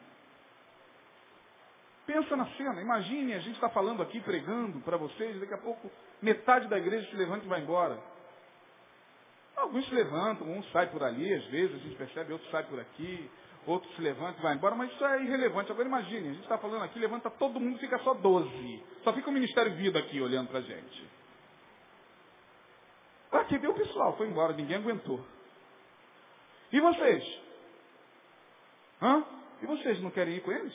[2.06, 2.80] Pensa na cena.
[2.80, 5.90] Imagine, a gente está falando aqui, pregando para vocês, daqui a pouco
[6.22, 7.98] metade da igreja se levanta e vai embora.
[9.56, 12.78] Alguns se levantam, um sai por ali, às vezes a gente percebe, outro sai por
[12.78, 13.30] aqui,
[13.66, 15.72] outro se levanta e vai embora, mas isso é irrelevante.
[15.72, 18.84] Agora imagine, a gente está falando aqui, levanta todo mundo, fica só 12.
[19.02, 21.15] Só fica o Ministério Vida aqui olhando para a gente.
[23.46, 25.24] Aqui deu pessoal, foi embora, ninguém aguentou.
[26.72, 27.40] E vocês?
[29.00, 29.24] Hã?
[29.62, 30.74] E vocês não querem ir com eles?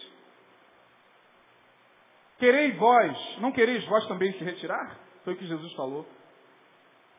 [2.39, 4.97] Quereis vós, não quereis vós também se retirar?
[5.25, 6.07] Foi o que Jesus falou.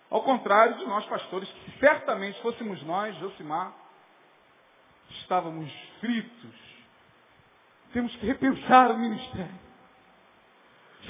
[0.09, 3.75] Ao contrário de nós pastores, que certamente fôssemos nós, Josimar,
[5.11, 6.61] estávamos fritos.
[7.93, 9.61] Temos que repensar o ministério.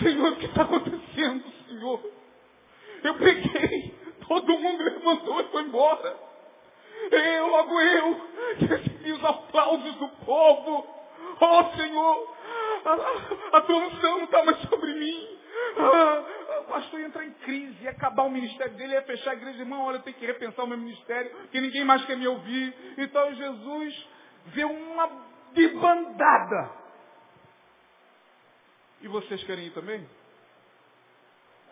[0.00, 2.12] Senhor, o que está acontecendo, Senhor?
[3.04, 6.16] Eu preguei, todo mundo levantou e foi embora.
[7.10, 8.20] Eu, logo eu,
[8.58, 10.86] que recebi os aplausos do povo.
[11.40, 12.36] Oh Senhor,
[12.84, 15.38] a, a tua unção não está mais sobre mim.
[15.76, 16.24] Ah,
[16.60, 19.60] o pastor ia entrar em crise, ia acabar o ministério dele, ia fechar a igreja.
[19.60, 22.74] Irmão, olha, eu tenho que repensar o meu ministério, que ninguém mais quer me ouvir.
[22.98, 24.08] Então Jesus
[24.46, 25.10] vê uma
[25.52, 26.70] debandada.
[29.00, 30.06] E vocês querem ir também?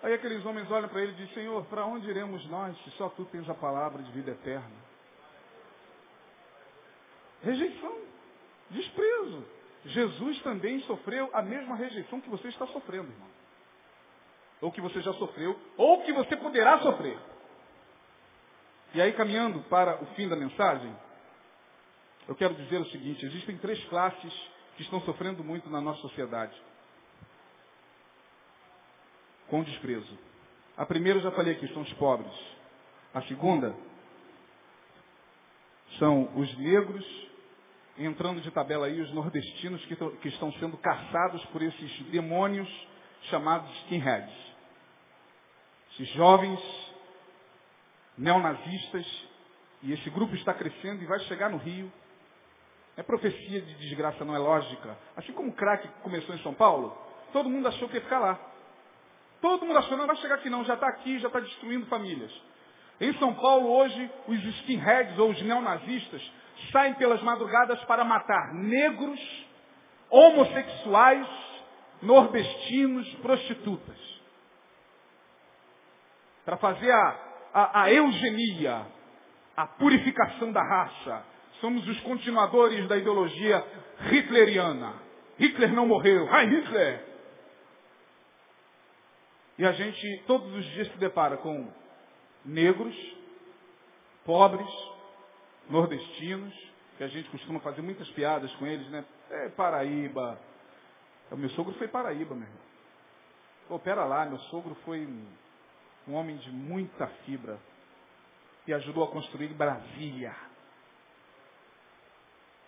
[0.03, 3.09] Aí aqueles homens olham para ele e dizem, Senhor, para onde iremos nós se só
[3.11, 4.91] tu tens a palavra de vida eterna?
[7.43, 7.99] Rejeição,
[8.71, 9.45] desprezo.
[9.85, 13.29] Jesus também sofreu a mesma rejeição que você está sofrendo, irmão.
[14.61, 17.19] Ou que você já sofreu, ou que você poderá sofrer.
[18.93, 20.95] E aí, caminhando para o fim da mensagem,
[22.29, 24.33] eu quero dizer o seguinte, existem três classes
[24.77, 26.55] que estão sofrendo muito na nossa sociedade.
[29.51, 30.19] Com desprezo.
[30.77, 32.33] A primeira eu já falei aqui, são os pobres.
[33.13, 33.75] A segunda
[35.99, 37.05] são os negros
[37.99, 42.69] entrando de tabela aí os nordestinos que, que estão sendo caçados por esses demônios
[43.25, 44.35] chamados skinheads.
[45.93, 46.61] Esses jovens
[48.17, 49.07] neonazistas,
[49.83, 51.93] e esse grupo está crescendo e vai chegar no Rio.
[52.97, 54.97] É profecia de desgraça, não é lógica.
[55.17, 56.97] Assim como o crack começou em São Paulo,
[57.33, 58.50] todo mundo achou que ia ficar lá.
[59.41, 62.33] Todo mundo achou, não vai chegar aqui não, já está aqui, já está destruindo famílias.
[63.01, 66.23] Em São Paulo, hoje, os skinheads ou os neonazistas
[66.71, 69.19] saem pelas madrugadas para matar negros,
[70.11, 71.27] homossexuais,
[72.03, 74.21] nordestinos, prostitutas.
[76.45, 77.19] Para fazer a,
[77.55, 78.87] a, a eugenia,
[79.57, 81.25] a purificação da raça.
[81.61, 83.65] Somos os continuadores da ideologia
[84.11, 84.95] hitleriana.
[85.39, 86.29] Hitler não morreu.
[86.31, 87.10] Ai, Hitler!
[89.61, 91.71] E a gente todos os dias se depara com
[92.43, 92.97] negros,
[94.25, 94.67] pobres,
[95.69, 96.55] nordestinos,
[96.97, 99.05] que a gente costuma fazer muitas piadas com eles, né?
[99.29, 100.41] É Paraíba.
[101.31, 102.63] O meu sogro foi Paraíba, meu irmão.
[103.69, 105.07] Pô, pera lá, meu sogro foi
[106.09, 107.59] um, homem de muita fibra
[108.67, 110.35] e ajudou a construir Brasília.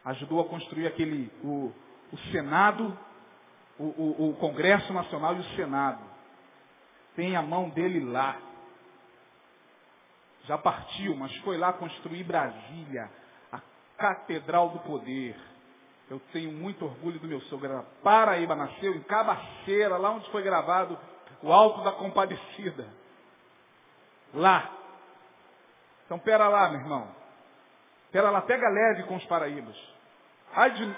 [0.05, 1.73] Ajudou a construir aquele, o,
[2.13, 2.95] o Senado,
[3.79, 6.12] o, o, o Congresso Nacional e o Senado.
[7.15, 8.39] Tem a mão dele lá
[10.45, 13.09] já partiu, mas foi lá construir Brasília,
[13.53, 13.61] a
[13.97, 15.37] Catedral do Poder.
[16.11, 17.87] Eu tenho muito orgulho do meu sogro.
[18.03, 20.99] Paraíba nasceu em Cabaceira, lá onde foi gravado
[21.43, 22.87] o Alto da Compadecida.
[24.35, 24.71] Lá.
[26.05, 27.09] Então pera lá, meu irmão.
[28.11, 29.77] Pera lá, pega leve com os paraíbas.
[30.55, 30.97] Ai de,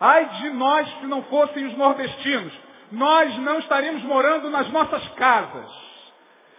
[0.00, 2.58] ai de nós se não fossem os nordestinos.
[2.92, 5.84] Nós não estaríamos morando nas nossas casas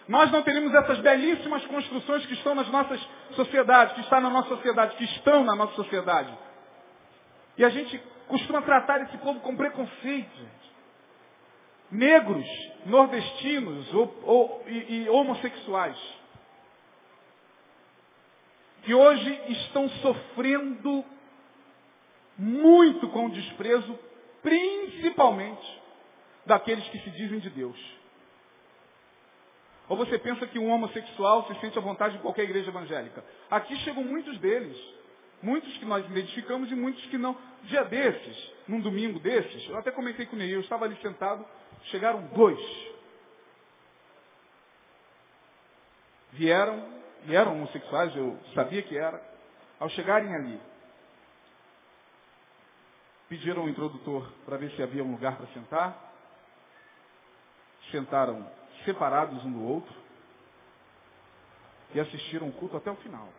[0.08, 3.02] nós não teríamos essas belíssimas construções que estão nas nossas
[3.32, 6.32] sociedades, que estão na nossa sociedade, que estão na nossa sociedade.
[7.58, 7.98] E a gente
[8.28, 10.56] costuma tratar esse povo com preconceito.
[11.90, 12.46] Negros,
[12.86, 15.98] nordestinos ou, ou, e, e homossexuais.
[18.84, 21.04] Que hoje estão sofrendo
[22.38, 23.98] muito com o desprezo,
[24.44, 25.75] principalmente
[26.46, 27.78] daqueles que se dizem de Deus.
[29.88, 33.24] Ou você pensa que um homossexual se sente à vontade em qualquer igreja evangélica?
[33.50, 34.78] Aqui chegam muitos deles.
[35.42, 37.38] Muitos que nós identificamos e muitos que não.
[37.64, 41.46] Dia desses, num domingo desses, eu até comentei com o Neil, eu estava ali sentado,
[41.86, 42.60] chegaram dois.
[46.32, 49.22] Vieram, e eram homossexuais, eu sabia que era.
[49.80, 50.60] Ao chegarem ali,
[53.28, 56.15] pediram ao introdutor para ver se havia um lugar para sentar.
[57.92, 58.50] Sentaram
[58.84, 59.94] separados um do outro
[61.94, 63.30] e assistiram o culto até o final.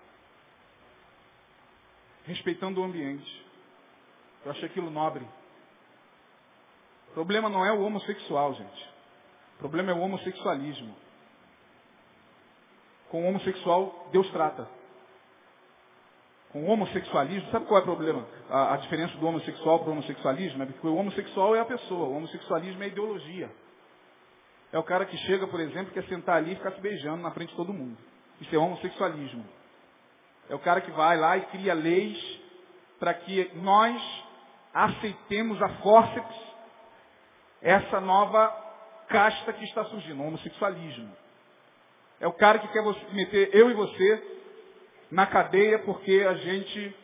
[2.24, 3.46] Respeitando o ambiente.
[4.44, 5.26] Eu achei aquilo nobre.
[7.10, 8.90] O problema não é o homossexual, gente.
[9.56, 10.94] O problema é o homossexualismo.
[13.10, 14.68] Com o homossexual, Deus trata.
[16.50, 18.26] Com o homossexualismo, sabe qual é o problema?
[18.50, 22.08] A, a diferença do homossexual para o homossexualismo é porque o homossexual é a pessoa,
[22.08, 23.50] o homossexualismo é a ideologia.
[24.76, 27.30] É o cara que chega, por exemplo, quer sentar ali e ficar se beijando na
[27.30, 27.96] frente de todo mundo.
[28.42, 29.42] Isso é homossexualismo.
[30.50, 32.40] É o cara que vai lá e cria leis
[33.00, 33.98] para que nós
[34.74, 36.36] aceitemos a fórceps
[37.62, 38.48] essa nova
[39.08, 41.10] casta que está surgindo, o homossexualismo.
[42.20, 44.40] É o cara que quer meter eu e você
[45.10, 46.94] na cadeia porque a gente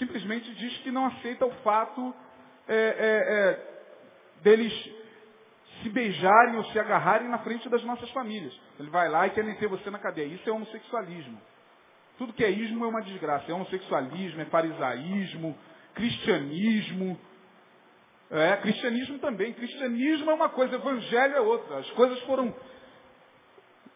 [0.00, 2.12] simplesmente diz que não aceita o fato
[2.66, 5.03] é, é, é, deles
[5.84, 8.58] se beijarem ou se agarrarem na frente das nossas famílias.
[8.80, 10.26] Ele vai lá e quer meter você na cadeia.
[10.26, 11.38] Isso é homossexualismo.
[12.16, 13.50] Tudo que é ismo é uma desgraça.
[13.50, 15.56] É homossexualismo, é farisaísmo,
[15.94, 17.20] cristianismo.
[18.30, 19.52] É, cristianismo também.
[19.52, 21.78] Cristianismo é uma coisa, evangelho é outra.
[21.78, 22.54] As coisas foram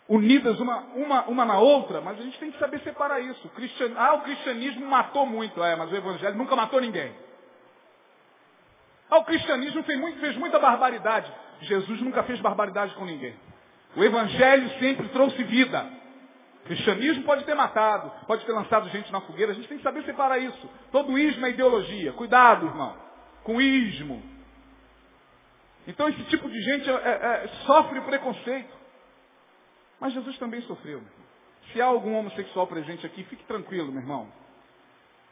[0.06, 3.48] unidas uma, uma, uma na outra, mas a gente tem que saber separar isso.
[3.50, 3.92] Cristian...
[3.96, 7.14] Ah, o cristianismo matou muito, é, mas o evangelho nunca matou ninguém.
[9.10, 11.32] Ah, o cristianismo fez, muito, fez muita barbaridade.
[11.62, 13.34] Jesus nunca fez barbaridade com ninguém.
[13.96, 15.86] O evangelho sempre trouxe vida.
[16.62, 19.52] O cristianismo pode ter matado, pode ter lançado gente na fogueira.
[19.52, 20.70] A gente tem que saber separar isso.
[20.92, 22.12] Todo ismo é ideologia.
[22.12, 22.96] Cuidado, irmão,
[23.42, 24.22] com ismo.
[25.86, 28.76] Então esse tipo de gente é, é, é sofre preconceito.
[29.98, 31.02] Mas Jesus também sofreu.
[31.72, 34.28] Se há algum homossexual presente aqui, fique tranquilo, meu irmão.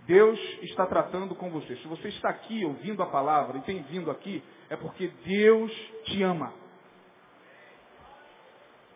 [0.07, 1.77] Deus está tratando com você.
[1.77, 5.73] Se você está aqui ouvindo a palavra e tem vindo aqui, é porque Deus
[6.05, 6.53] te ama.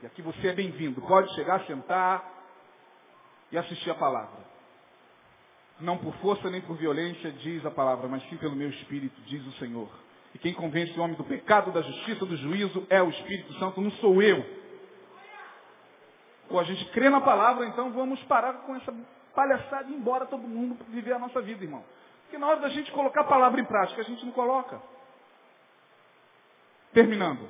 [0.03, 1.03] E aqui você é bem-vindo.
[1.03, 2.25] Pode chegar, sentar
[3.51, 4.49] e assistir a palavra.
[5.81, 9.45] Não por força nem por violência, diz a palavra, mas sim pelo meu espírito, diz
[9.47, 9.91] o Senhor.
[10.35, 13.81] E quem convence o homem do pecado, da justiça, do juízo é o Espírito Santo,
[13.81, 14.45] não sou eu.
[16.49, 18.93] Ou a gente crê na palavra, então vamos parar com essa
[19.41, 21.83] palhaçada e ir embora todo mundo viver a nossa vida, irmão.
[22.23, 24.81] Porque na hora da gente colocar a palavra em prática, a gente não coloca.
[26.93, 27.49] Terminando.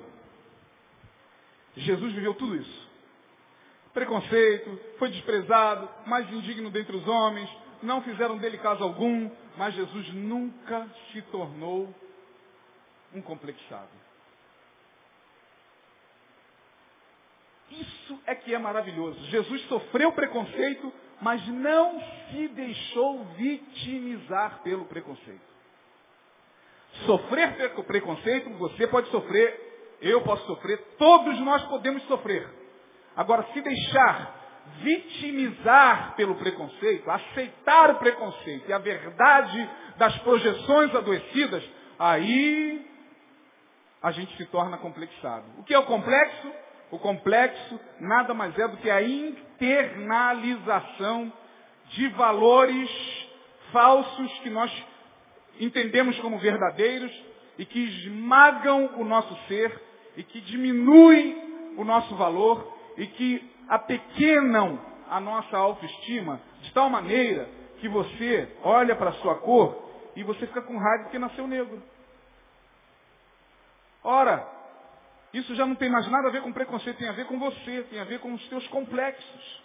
[1.77, 2.91] Jesus viveu tudo isso.
[3.93, 7.51] Preconceito, foi desprezado, mais indigno dentre os homens,
[7.83, 11.93] não fizeram dele caso algum, mas Jesus nunca se tornou
[13.13, 13.89] um complexado.
[17.69, 19.19] Isso é que é maravilhoso.
[19.25, 22.01] Jesus sofreu preconceito, mas não
[22.31, 25.51] se deixou vitimizar pelo preconceito.
[27.07, 32.49] Sofrer preconceito, você pode sofrer, eu posso sofrer, todos nós podemos sofrer.
[33.17, 34.41] Agora, se deixar
[34.79, 41.63] vitimizar pelo preconceito, aceitar o preconceito e a verdade das projeções adoecidas,
[41.99, 42.87] aí
[44.03, 45.45] a gente se torna complexado.
[45.59, 46.51] O que é o complexo?
[46.91, 51.33] O complexo nada mais é do que a internalização
[51.91, 52.91] de valores
[53.73, 54.71] falsos que nós
[55.61, 57.13] entendemos como verdadeiros
[57.59, 59.81] e que esmagam o nosso ser
[60.17, 67.49] e que diminuem o nosso valor e que apequenam a nossa autoestima de tal maneira
[67.81, 71.83] que você olha para a sua cor e você fica com raiva porque nasceu negro.
[74.03, 74.47] Ora,
[75.33, 77.83] isso já não tem mais nada a ver com preconceito, tem a ver com você,
[77.91, 79.61] tem a ver com os teus complexos.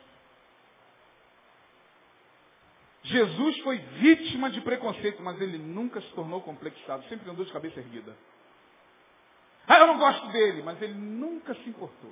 [3.04, 7.80] Jesus foi vítima de preconceito, mas ele nunca se tornou complexado, sempre andou de cabeça
[7.80, 8.16] erguida.
[9.68, 12.12] Ah, eu não gosto dele, mas ele nunca se importou.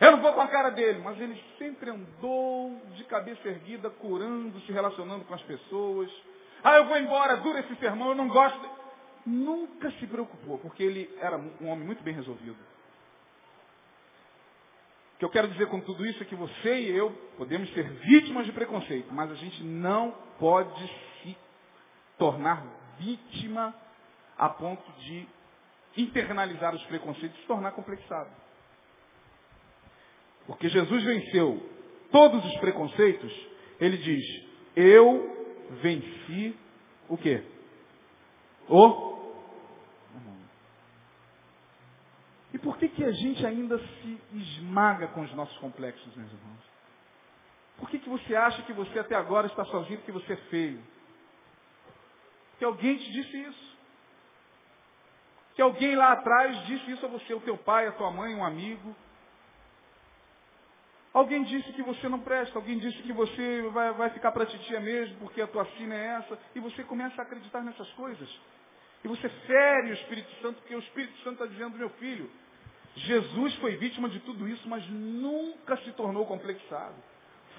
[0.00, 4.60] Eu não vou com a cara dele, mas ele sempre andou de cabeça erguida, curando,
[4.62, 6.10] se relacionando com as pessoas.
[6.64, 8.81] Ah, eu vou embora, dura esse sermão, eu não gosto.
[9.24, 12.56] Nunca se preocupou, porque ele era um homem muito bem resolvido.
[15.14, 17.84] O que eu quero dizer com tudo isso é que você e eu podemos ser
[17.84, 20.88] vítimas de preconceito, mas a gente não pode
[21.22, 21.36] se
[22.18, 22.64] tornar
[22.98, 23.72] vítima
[24.36, 25.28] a ponto de
[25.96, 28.30] internalizar os preconceitos e se tornar complexado.
[30.46, 31.70] Porque Jesus venceu
[32.10, 33.32] todos os preconceitos,
[33.78, 34.44] ele diz,
[34.74, 36.56] eu venci
[37.08, 37.44] o quê?
[38.68, 39.11] O
[42.52, 46.72] E por que, que a gente ainda se esmaga com os nossos complexos, meus irmãos?
[47.78, 50.82] Por que, que você acha que você até agora está sozinho porque você é feio?
[52.58, 53.76] Que alguém te disse isso.
[55.54, 58.44] Que alguém lá atrás disse isso a você, o teu pai, a tua mãe, um
[58.44, 58.94] amigo.
[61.12, 64.80] Alguém disse que você não presta, alguém disse que você vai, vai ficar para titia
[64.80, 68.40] mesmo, porque a tua sina é essa, e você começa a acreditar nessas coisas.
[69.04, 72.30] E você fere o Espírito Santo, porque o Espírito Santo está dizendo, meu filho,
[72.94, 76.94] Jesus foi vítima de tudo isso, mas nunca se tornou complexado.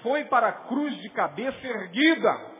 [0.02, 2.54] Foi para a cruz de cabeça erguida.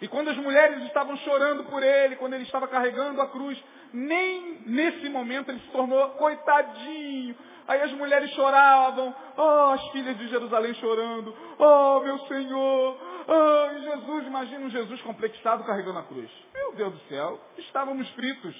[0.00, 4.60] E quando as mulheres estavam chorando por ele, quando ele estava carregando a cruz, nem
[4.66, 7.34] nesse momento ele se tornou coitadinho.
[7.66, 14.26] Aí as mulheres choravam, oh, as filhas de Jerusalém chorando, oh, meu Senhor, oh, Jesus,
[14.26, 16.30] imagina um Jesus complexado carregando a cruz.
[16.54, 18.56] Meu Deus do céu, estávamos fritos.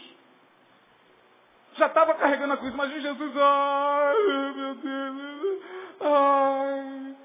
[1.77, 5.63] Já estava carregando a cruz, imagina Jesus, ai, meu Deus,
[6.01, 7.17] ai,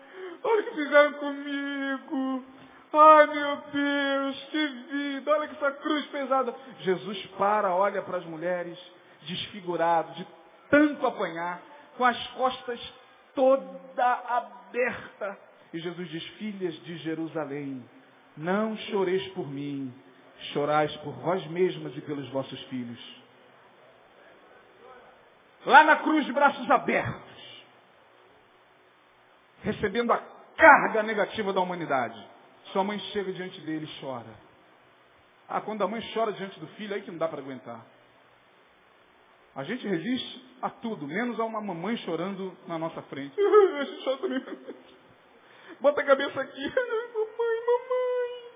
[0.44, 2.46] olha o que fizeram comigo.
[2.94, 6.54] Ai meu Deus, que vida, olha que essa cruz pesada.
[6.80, 8.78] Jesus para, olha para as mulheres,
[9.22, 10.28] desfigurado, de
[10.70, 11.62] tanto apanhar,
[11.98, 12.80] com as costas
[13.34, 15.38] toda aberta.
[15.74, 17.84] E Jesus diz, filhas de Jerusalém,
[18.36, 19.94] não choreis por mim,
[20.54, 23.22] chorais por vós mesmas e pelos vossos filhos.
[25.66, 27.66] Lá na cruz de braços abertos,
[29.64, 30.18] recebendo a
[30.58, 32.20] carga negativa da humanidade,
[32.72, 34.34] sua mãe chega diante dele e chora.
[35.48, 37.86] Ah, quando a mãe chora diante do filho, aí que não dá para aguentar.
[39.56, 43.36] A gente resiste a tudo, menos a uma mamãe chorando na nossa frente.
[43.42, 44.42] A gente chora também.
[45.82, 46.62] Bota a cabeça aqui.
[47.14, 48.52] Mamãe, mamãe.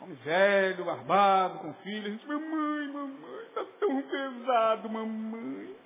[0.00, 2.06] Homem velho, barbado, com filho.
[2.06, 5.76] A gente, mamãe, mamãe, está tão pesado, mamãe.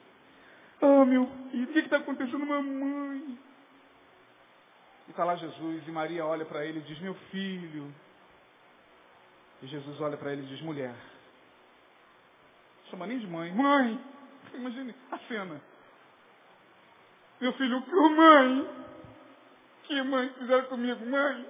[0.80, 3.38] Oh, meu filho, o que está acontecendo, mamãe?
[5.06, 7.92] E está lá Jesus, e Maria olha para ele e diz, meu filho.
[9.62, 10.94] E Jesus olha para ele e diz, mulher.
[12.90, 13.52] Chama nem de mãe.
[13.52, 13.98] Mãe!
[14.54, 15.60] Imagine a cena.
[17.40, 18.68] Meu filho, que mãe?
[19.92, 21.46] Que mãe fizeram comigo, mãe?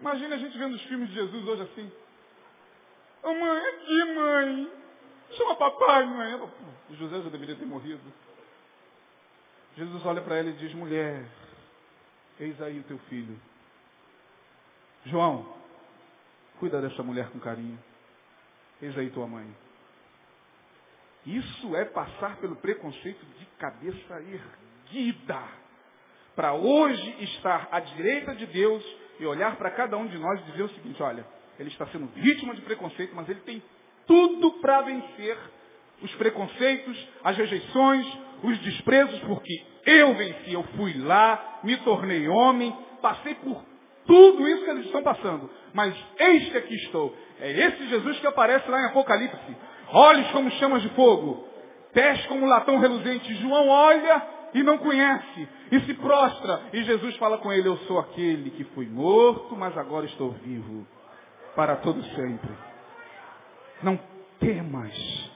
[0.00, 1.92] Imagina a gente vendo os filmes de Jesus hoje assim.
[3.22, 4.72] Ô oh, mãe, aqui, mãe.
[5.32, 6.34] Chama papai, mãe.
[6.88, 8.00] O José já deveria ter morrido.
[9.76, 11.22] Jesus olha para ela e diz, mulher,
[12.40, 13.38] eis aí o teu filho.
[15.04, 15.54] João,
[16.58, 17.78] cuida dessa mulher com carinho.
[18.80, 19.54] Eis aí tua mãe.
[21.26, 25.61] Isso é passar pelo preconceito de cabeça erguida.
[26.34, 28.82] Para hoje estar à direita de Deus
[29.20, 31.26] e olhar para cada um de nós e dizer o seguinte, olha,
[31.58, 33.62] ele está sendo vítima de preconceito, mas ele tem
[34.06, 35.38] tudo para vencer
[36.00, 38.06] os preconceitos, as rejeições,
[38.42, 43.62] os desprezos, porque eu venci, eu fui lá, me tornei homem, passei por
[44.06, 45.48] tudo isso que eles estão passando.
[45.72, 47.16] Mas eis que aqui estou.
[47.40, 49.56] É esse Jesus que aparece lá em Apocalipse.
[49.88, 51.46] Olhos como chamas de fogo,
[51.92, 53.34] pés como latão reluzente.
[53.36, 54.22] João olha
[54.54, 56.62] e não conhece, e se prostra.
[56.72, 60.86] E Jesus fala com ele, eu sou aquele que fui morto, mas agora estou vivo,
[61.54, 62.50] para todo sempre.
[63.82, 63.98] Não
[64.38, 65.30] temas,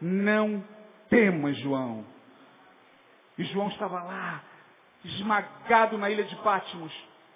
[0.00, 0.64] não
[1.08, 2.04] temas, João.
[3.36, 4.42] E João estava lá,
[5.04, 6.92] esmagado na ilha de Pátimos,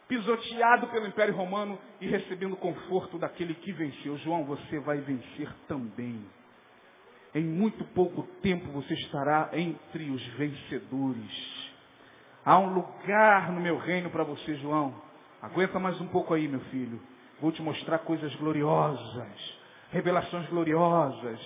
[0.06, 4.16] pisoteado pelo Império Romano e recebendo conforto daquele que venceu.
[4.18, 6.24] João, você vai vencer também.
[7.34, 11.72] Em muito pouco tempo você estará entre os vencedores.
[12.44, 14.94] Há um lugar no meu reino para você, João.
[15.42, 17.00] Aguenta mais um pouco aí, meu filho.
[17.40, 19.58] Vou te mostrar coisas gloriosas,
[19.90, 21.40] revelações gloriosas.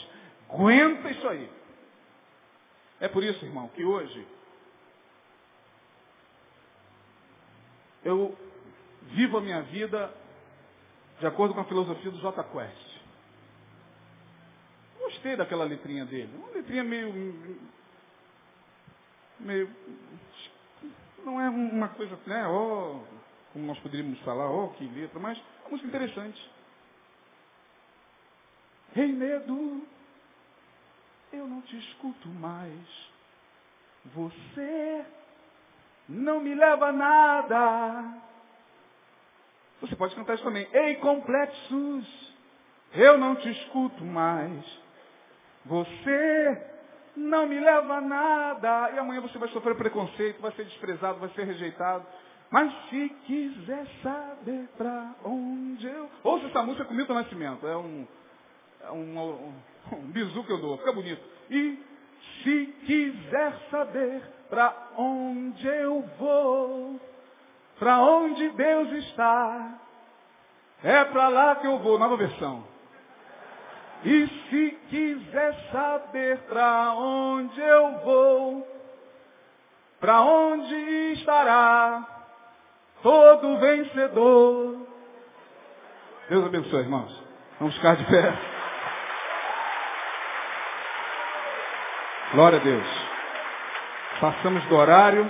[0.51, 1.51] Aguenta isso aí.
[3.01, 4.27] É por isso, irmão, que hoje
[8.05, 8.37] eu
[9.13, 10.13] vivo a minha vida
[11.19, 12.88] de acordo com a filosofia do J Quest.
[15.19, 16.31] Gostei daquela letrinha dele.
[16.37, 17.13] Uma letrinha meio.
[19.41, 19.69] meio.
[21.25, 22.47] não é uma coisa, né?
[22.47, 23.01] Oh,
[23.53, 26.51] como nós poderíamos falar, oh, que letra, mas é uma música interessante.
[28.95, 29.85] Rei medo,
[31.33, 33.11] eu não te escuto mais.
[34.15, 35.05] Você
[36.09, 38.23] não me leva a nada.
[39.81, 40.69] Você pode cantar isso também.
[40.73, 42.35] Ei, complexos,
[42.93, 44.88] eu não te escuto mais.
[45.69, 46.63] Você
[47.15, 48.91] não me leva a nada.
[48.95, 52.07] E amanhã você vai sofrer preconceito, vai ser desprezado, vai ser rejeitado.
[52.51, 56.09] Mas se quiser saber para onde eu.
[56.25, 57.67] Ouça essa música com Milton Nascimento.
[57.67, 58.07] É um,
[58.85, 59.55] é um, um,
[59.93, 60.79] um bizu que eu dou.
[60.79, 61.23] Fica bonito.
[61.51, 61.79] E
[62.43, 66.99] se quiser saber para onde eu vou,
[67.79, 69.79] para onde Deus está,
[70.83, 71.99] é para lá que eu vou.
[71.99, 72.78] Nova versão.
[74.05, 78.69] E se quiser saber para onde eu vou,
[79.99, 80.75] para onde
[81.15, 82.07] estará
[83.03, 84.87] todo vencedor.
[86.29, 87.25] Deus abençoe, irmãos.
[87.59, 88.33] Vamos ficar de pé.
[92.33, 92.87] Glória a Deus.
[94.21, 95.29] Passamos do horário.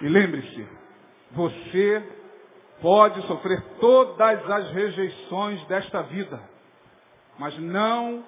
[0.00, 0.66] E lembre-se,
[1.32, 2.02] você
[2.80, 6.40] pode sofrer todas as rejeições desta vida
[7.38, 8.24] mas não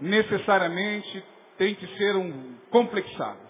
[0.00, 1.24] necessariamente
[1.58, 3.46] tem que ser um complexado.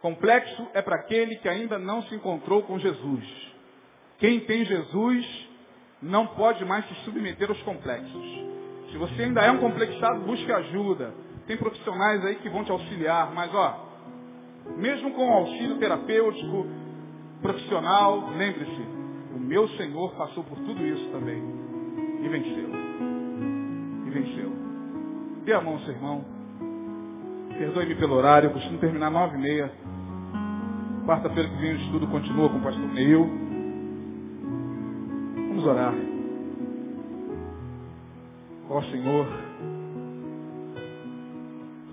[0.00, 3.24] Complexo é para aquele que ainda não se encontrou com Jesus.
[4.18, 5.48] Quem tem Jesus
[6.00, 8.46] não pode mais se submeter aos complexos.
[8.90, 11.12] Se você ainda é um complexado, busque ajuda.
[11.46, 13.86] Tem profissionais aí que vão te auxiliar, mas ó,
[14.76, 16.66] mesmo com auxílio terapêutico,
[17.40, 18.82] profissional, lembre-se,
[19.34, 21.42] o meu Senhor passou por tudo isso também
[22.22, 22.85] e venceu
[24.20, 24.52] venceu.
[25.44, 26.24] Dê a mão seu irmão.
[27.58, 29.72] Perdoe-me pelo horário, eu costumo terminar nove e meia.
[31.06, 33.30] Quarta-feira que vem o estudo continua com o pastor Neil.
[35.48, 35.94] Vamos orar.
[38.68, 39.26] Ó Senhor,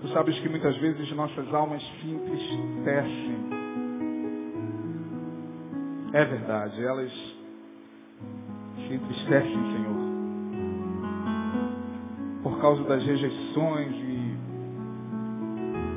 [0.04, 3.38] Tu sabes que muitas vezes nossas almas se entristecem.
[6.12, 9.83] É verdade, elas se entristecem, Senhor,
[12.64, 14.36] causa das rejeições e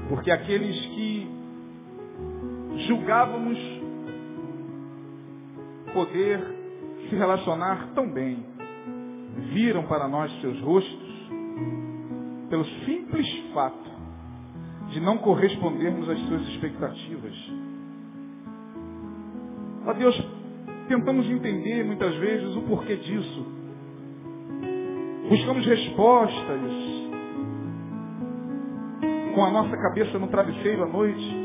[0.09, 1.25] porque aqueles que
[2.87, 3.57] julgávamos
[5.93, 6.41] poder
[7.07, 8.43] se relacionar tão bem,
[9.53, 11.31] viram para nós seus rostos
[12.49, 13.89] pelo simples fato
[14.89, 17.33] de não correspondermos às suas expectativas.
[19.85, 20.21] Ó Deus,
[20.89, 23.56] tentamos entender muitas vezes o porquê disso.
[25.29, 26.61] Buscamos respostas
[29.35, 31.37] com a nossa cabeça no travesseiro à noite,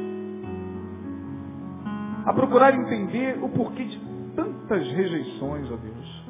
[2.25, 4.01] a procurar entender o porquê de
[4.37, 6.23] tantas rejeições, ó Deus.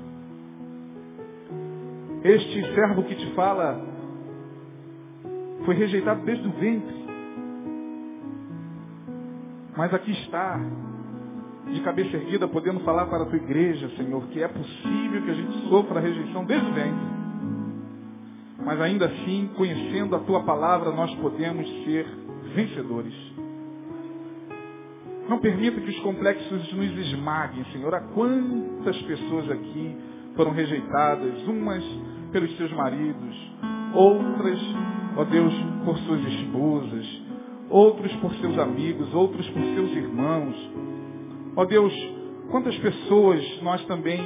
[2.24, 3.80] Este servo que te fala
[5.66, 7.02] foi rejeitado desde o ventre.
[9.76, 10.58] Mas aqui está,
[11.70, 15.34] de cabeça erguida, podendo falar para a tua igreja, Senhor, que é possível que a
[15.34, 17.21] gente sofra a rejeição desde o ventre.
[18.64, 22.06] Mas ainda assim, conhecendo a tua palavra, nós podemos ser
[22.54, 23.14] vencedores.
[25.28, 27.94] Não permita que os complexos nos esmaguem, Senhor.
[27.94, 29.96] Há quantas pessoas aqui
[30.36, 31.84] foram rejeitadas, umas
[32.32, 33.52] pelos seus maridos,
[33.94, 34.58] outras,
[35.16, 35.54] ó Deus,
[35.84, 37.22] por suas esposas,
[37.68, 40.70] outros por seus amigos, outros por seus irmãos.
[41.56, 41.92] Ó Deus,
[42.50, 44.20] quantas pessoas nós também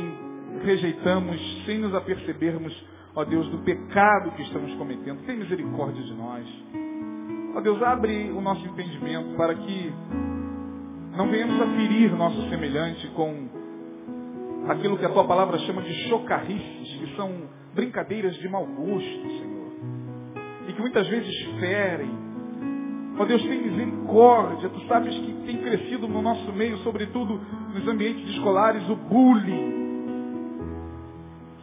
[0.65, 2.73] rejeitamos sem nos apercebermos,
[3.17, 5.25] ó Deus, do pecado que estamos cometendo.
[5.25, 6.47] Tem misericórdia de nós.
[7.57, 9.93] Ó Deus, abre o nosso entendimento para que
[11.17, 13.49] não venhamos a ferir nosso semelhante com
[14.69, 17.33] aquilo que a tua palavra chama de chocarrices, que são
[17.75, 19.73] brincadeiras de mau gosto, Senhor.
[20.69, 22.27] E que muitas vezes ferem,
[23.19, 24.69] Ó Deus, tem misericórdia.
[24.69, 27.41] Tu sabes que tem crescido no nosso meio, sobretudo
[27.73, 29.86] nos ambientes escolares, o bullying.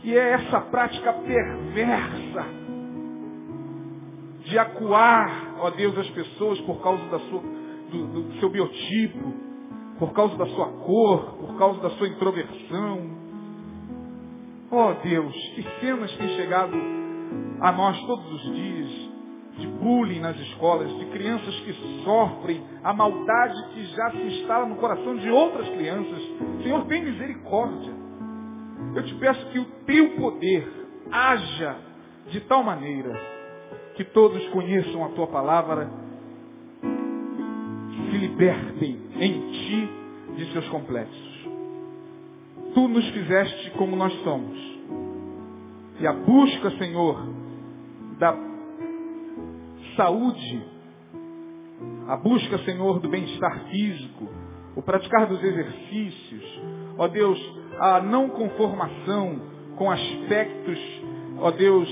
[0.04, 2.46] Que é essa prática perversa
[4.44, 7.42] de acuar, ó Deus, as pessoas por causa da sua,
[7.90, 9.34] do, do seu biotipo,
[9.98, 13.12] por causa da sua cor, por causa da sua introversão.
[14.70, 16.76] Ó Deus, que cenas têm chegado
[17.62, 19.14] a nós todos os dias
[19.58, 21.74] de bullying nas escolas, de crianças que
[22.04, 26.22] sofrem a maldade que já se instala no coração de outras crianças.
[26.62, 28.03] Senhor, tem misericórdia.
[28.96, 30.68] Eu te peço que o teu poder
[31.12, 31.78] haja
[32.30, 33.20] de tal maneira
[33.96, 35.90] que todos conheçam a tua palavra,
[38.10, 39.90] se libertem em ti
[40.36, 41.48] de seus complexos.
[42.74, 44.58] Tu nos fizeste como nós somos.
[46.00, 47.24] E a busca, Senhor,
[48.18, 48.36] da
[49.96, 50.66] saúde,
[52.08, 54.28] a busca, Senhor, do bem-estar físico,
[54.76, 56.62] o praticar dos exercícios,
[56.98, 57.40] ó Deus,
[57.80, 59.42] a não conformação
[59.76, 60.80] com aspectos,
[61.40, 61.90] ó Deus,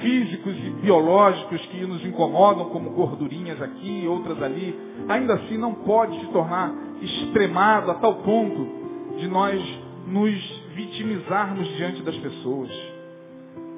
[0.00, 4.78] físicos e biológicos que nos incomodam, como gordurinhas aqui e outras ali,
[5.08, 9.60] ainda assim não pode se tornar extremado a tal ponto de nós
[10.06, 12.70] nos vitimizarmos diante das pessoas.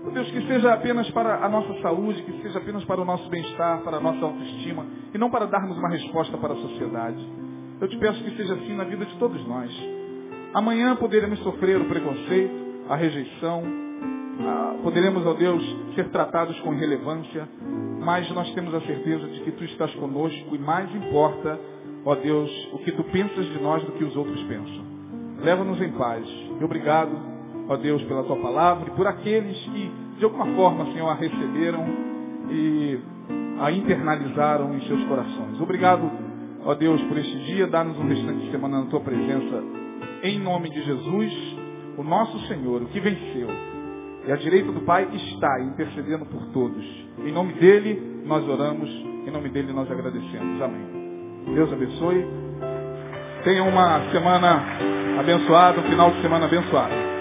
[0.06, 3.28] Oh Deus, que seja apenas para a nossa saúde, que seja apenas para o nosso
[3.28, 7.28] bem-estar, para a nossa autoestima, e não para darmos uma resposta para a sociedade.
[7.80, 9.95] Eu te peço que seja assim na vida de todos nós.
[10.56, 12.54] Amanhã poderemos sofrer o preconceito,
[12.88, 13.62] a rejeição,
[14.40, 15.62] a, poderemos, ó Deus,
[15.94, 17.46] ser tratados com irrelevância,
[18.00, 21.60] mas nós temos a certeza de que Tu estás conosco e mais importa,
[22.04, 24.84] ó Deus, o que Tu pensas de nós do que os outros pensam.
[25.42, 26.24] Leva-nos em paz.
[26.58, 27.36] E obrigado
[27.68, 31.84] ó Deus, pela tua palavra e por aqueles que, de alguma forma, Senhor, a receberam
[32.50, 32.98] e
[33.60, 35.60] a internalizaram em seus corações.
[35.60, 36.10] Obrigado,
[36.64, 39.85] ó Deus, por este dia, dar-nos um restante de semana na tua presença.
[40.26, 41.56] Em nome de Jesus,
[41.96, 43.48] o nosso Senhor, o que venceu.
[44.26, 46.84] E a direita do Pai está intercedendo por todos.
[47.24, 48.90] Em nome dele, nós oramos.
[49.24, 50.60] Em nome dele, nós agradecemos.
[50.60, 51.54] Amém.
[51.54, 52.26] Deus abençoe.
[53.44, 54.64] Tenha uma semana
[55.20, 57.15] abençoada, um final de semana abençoado.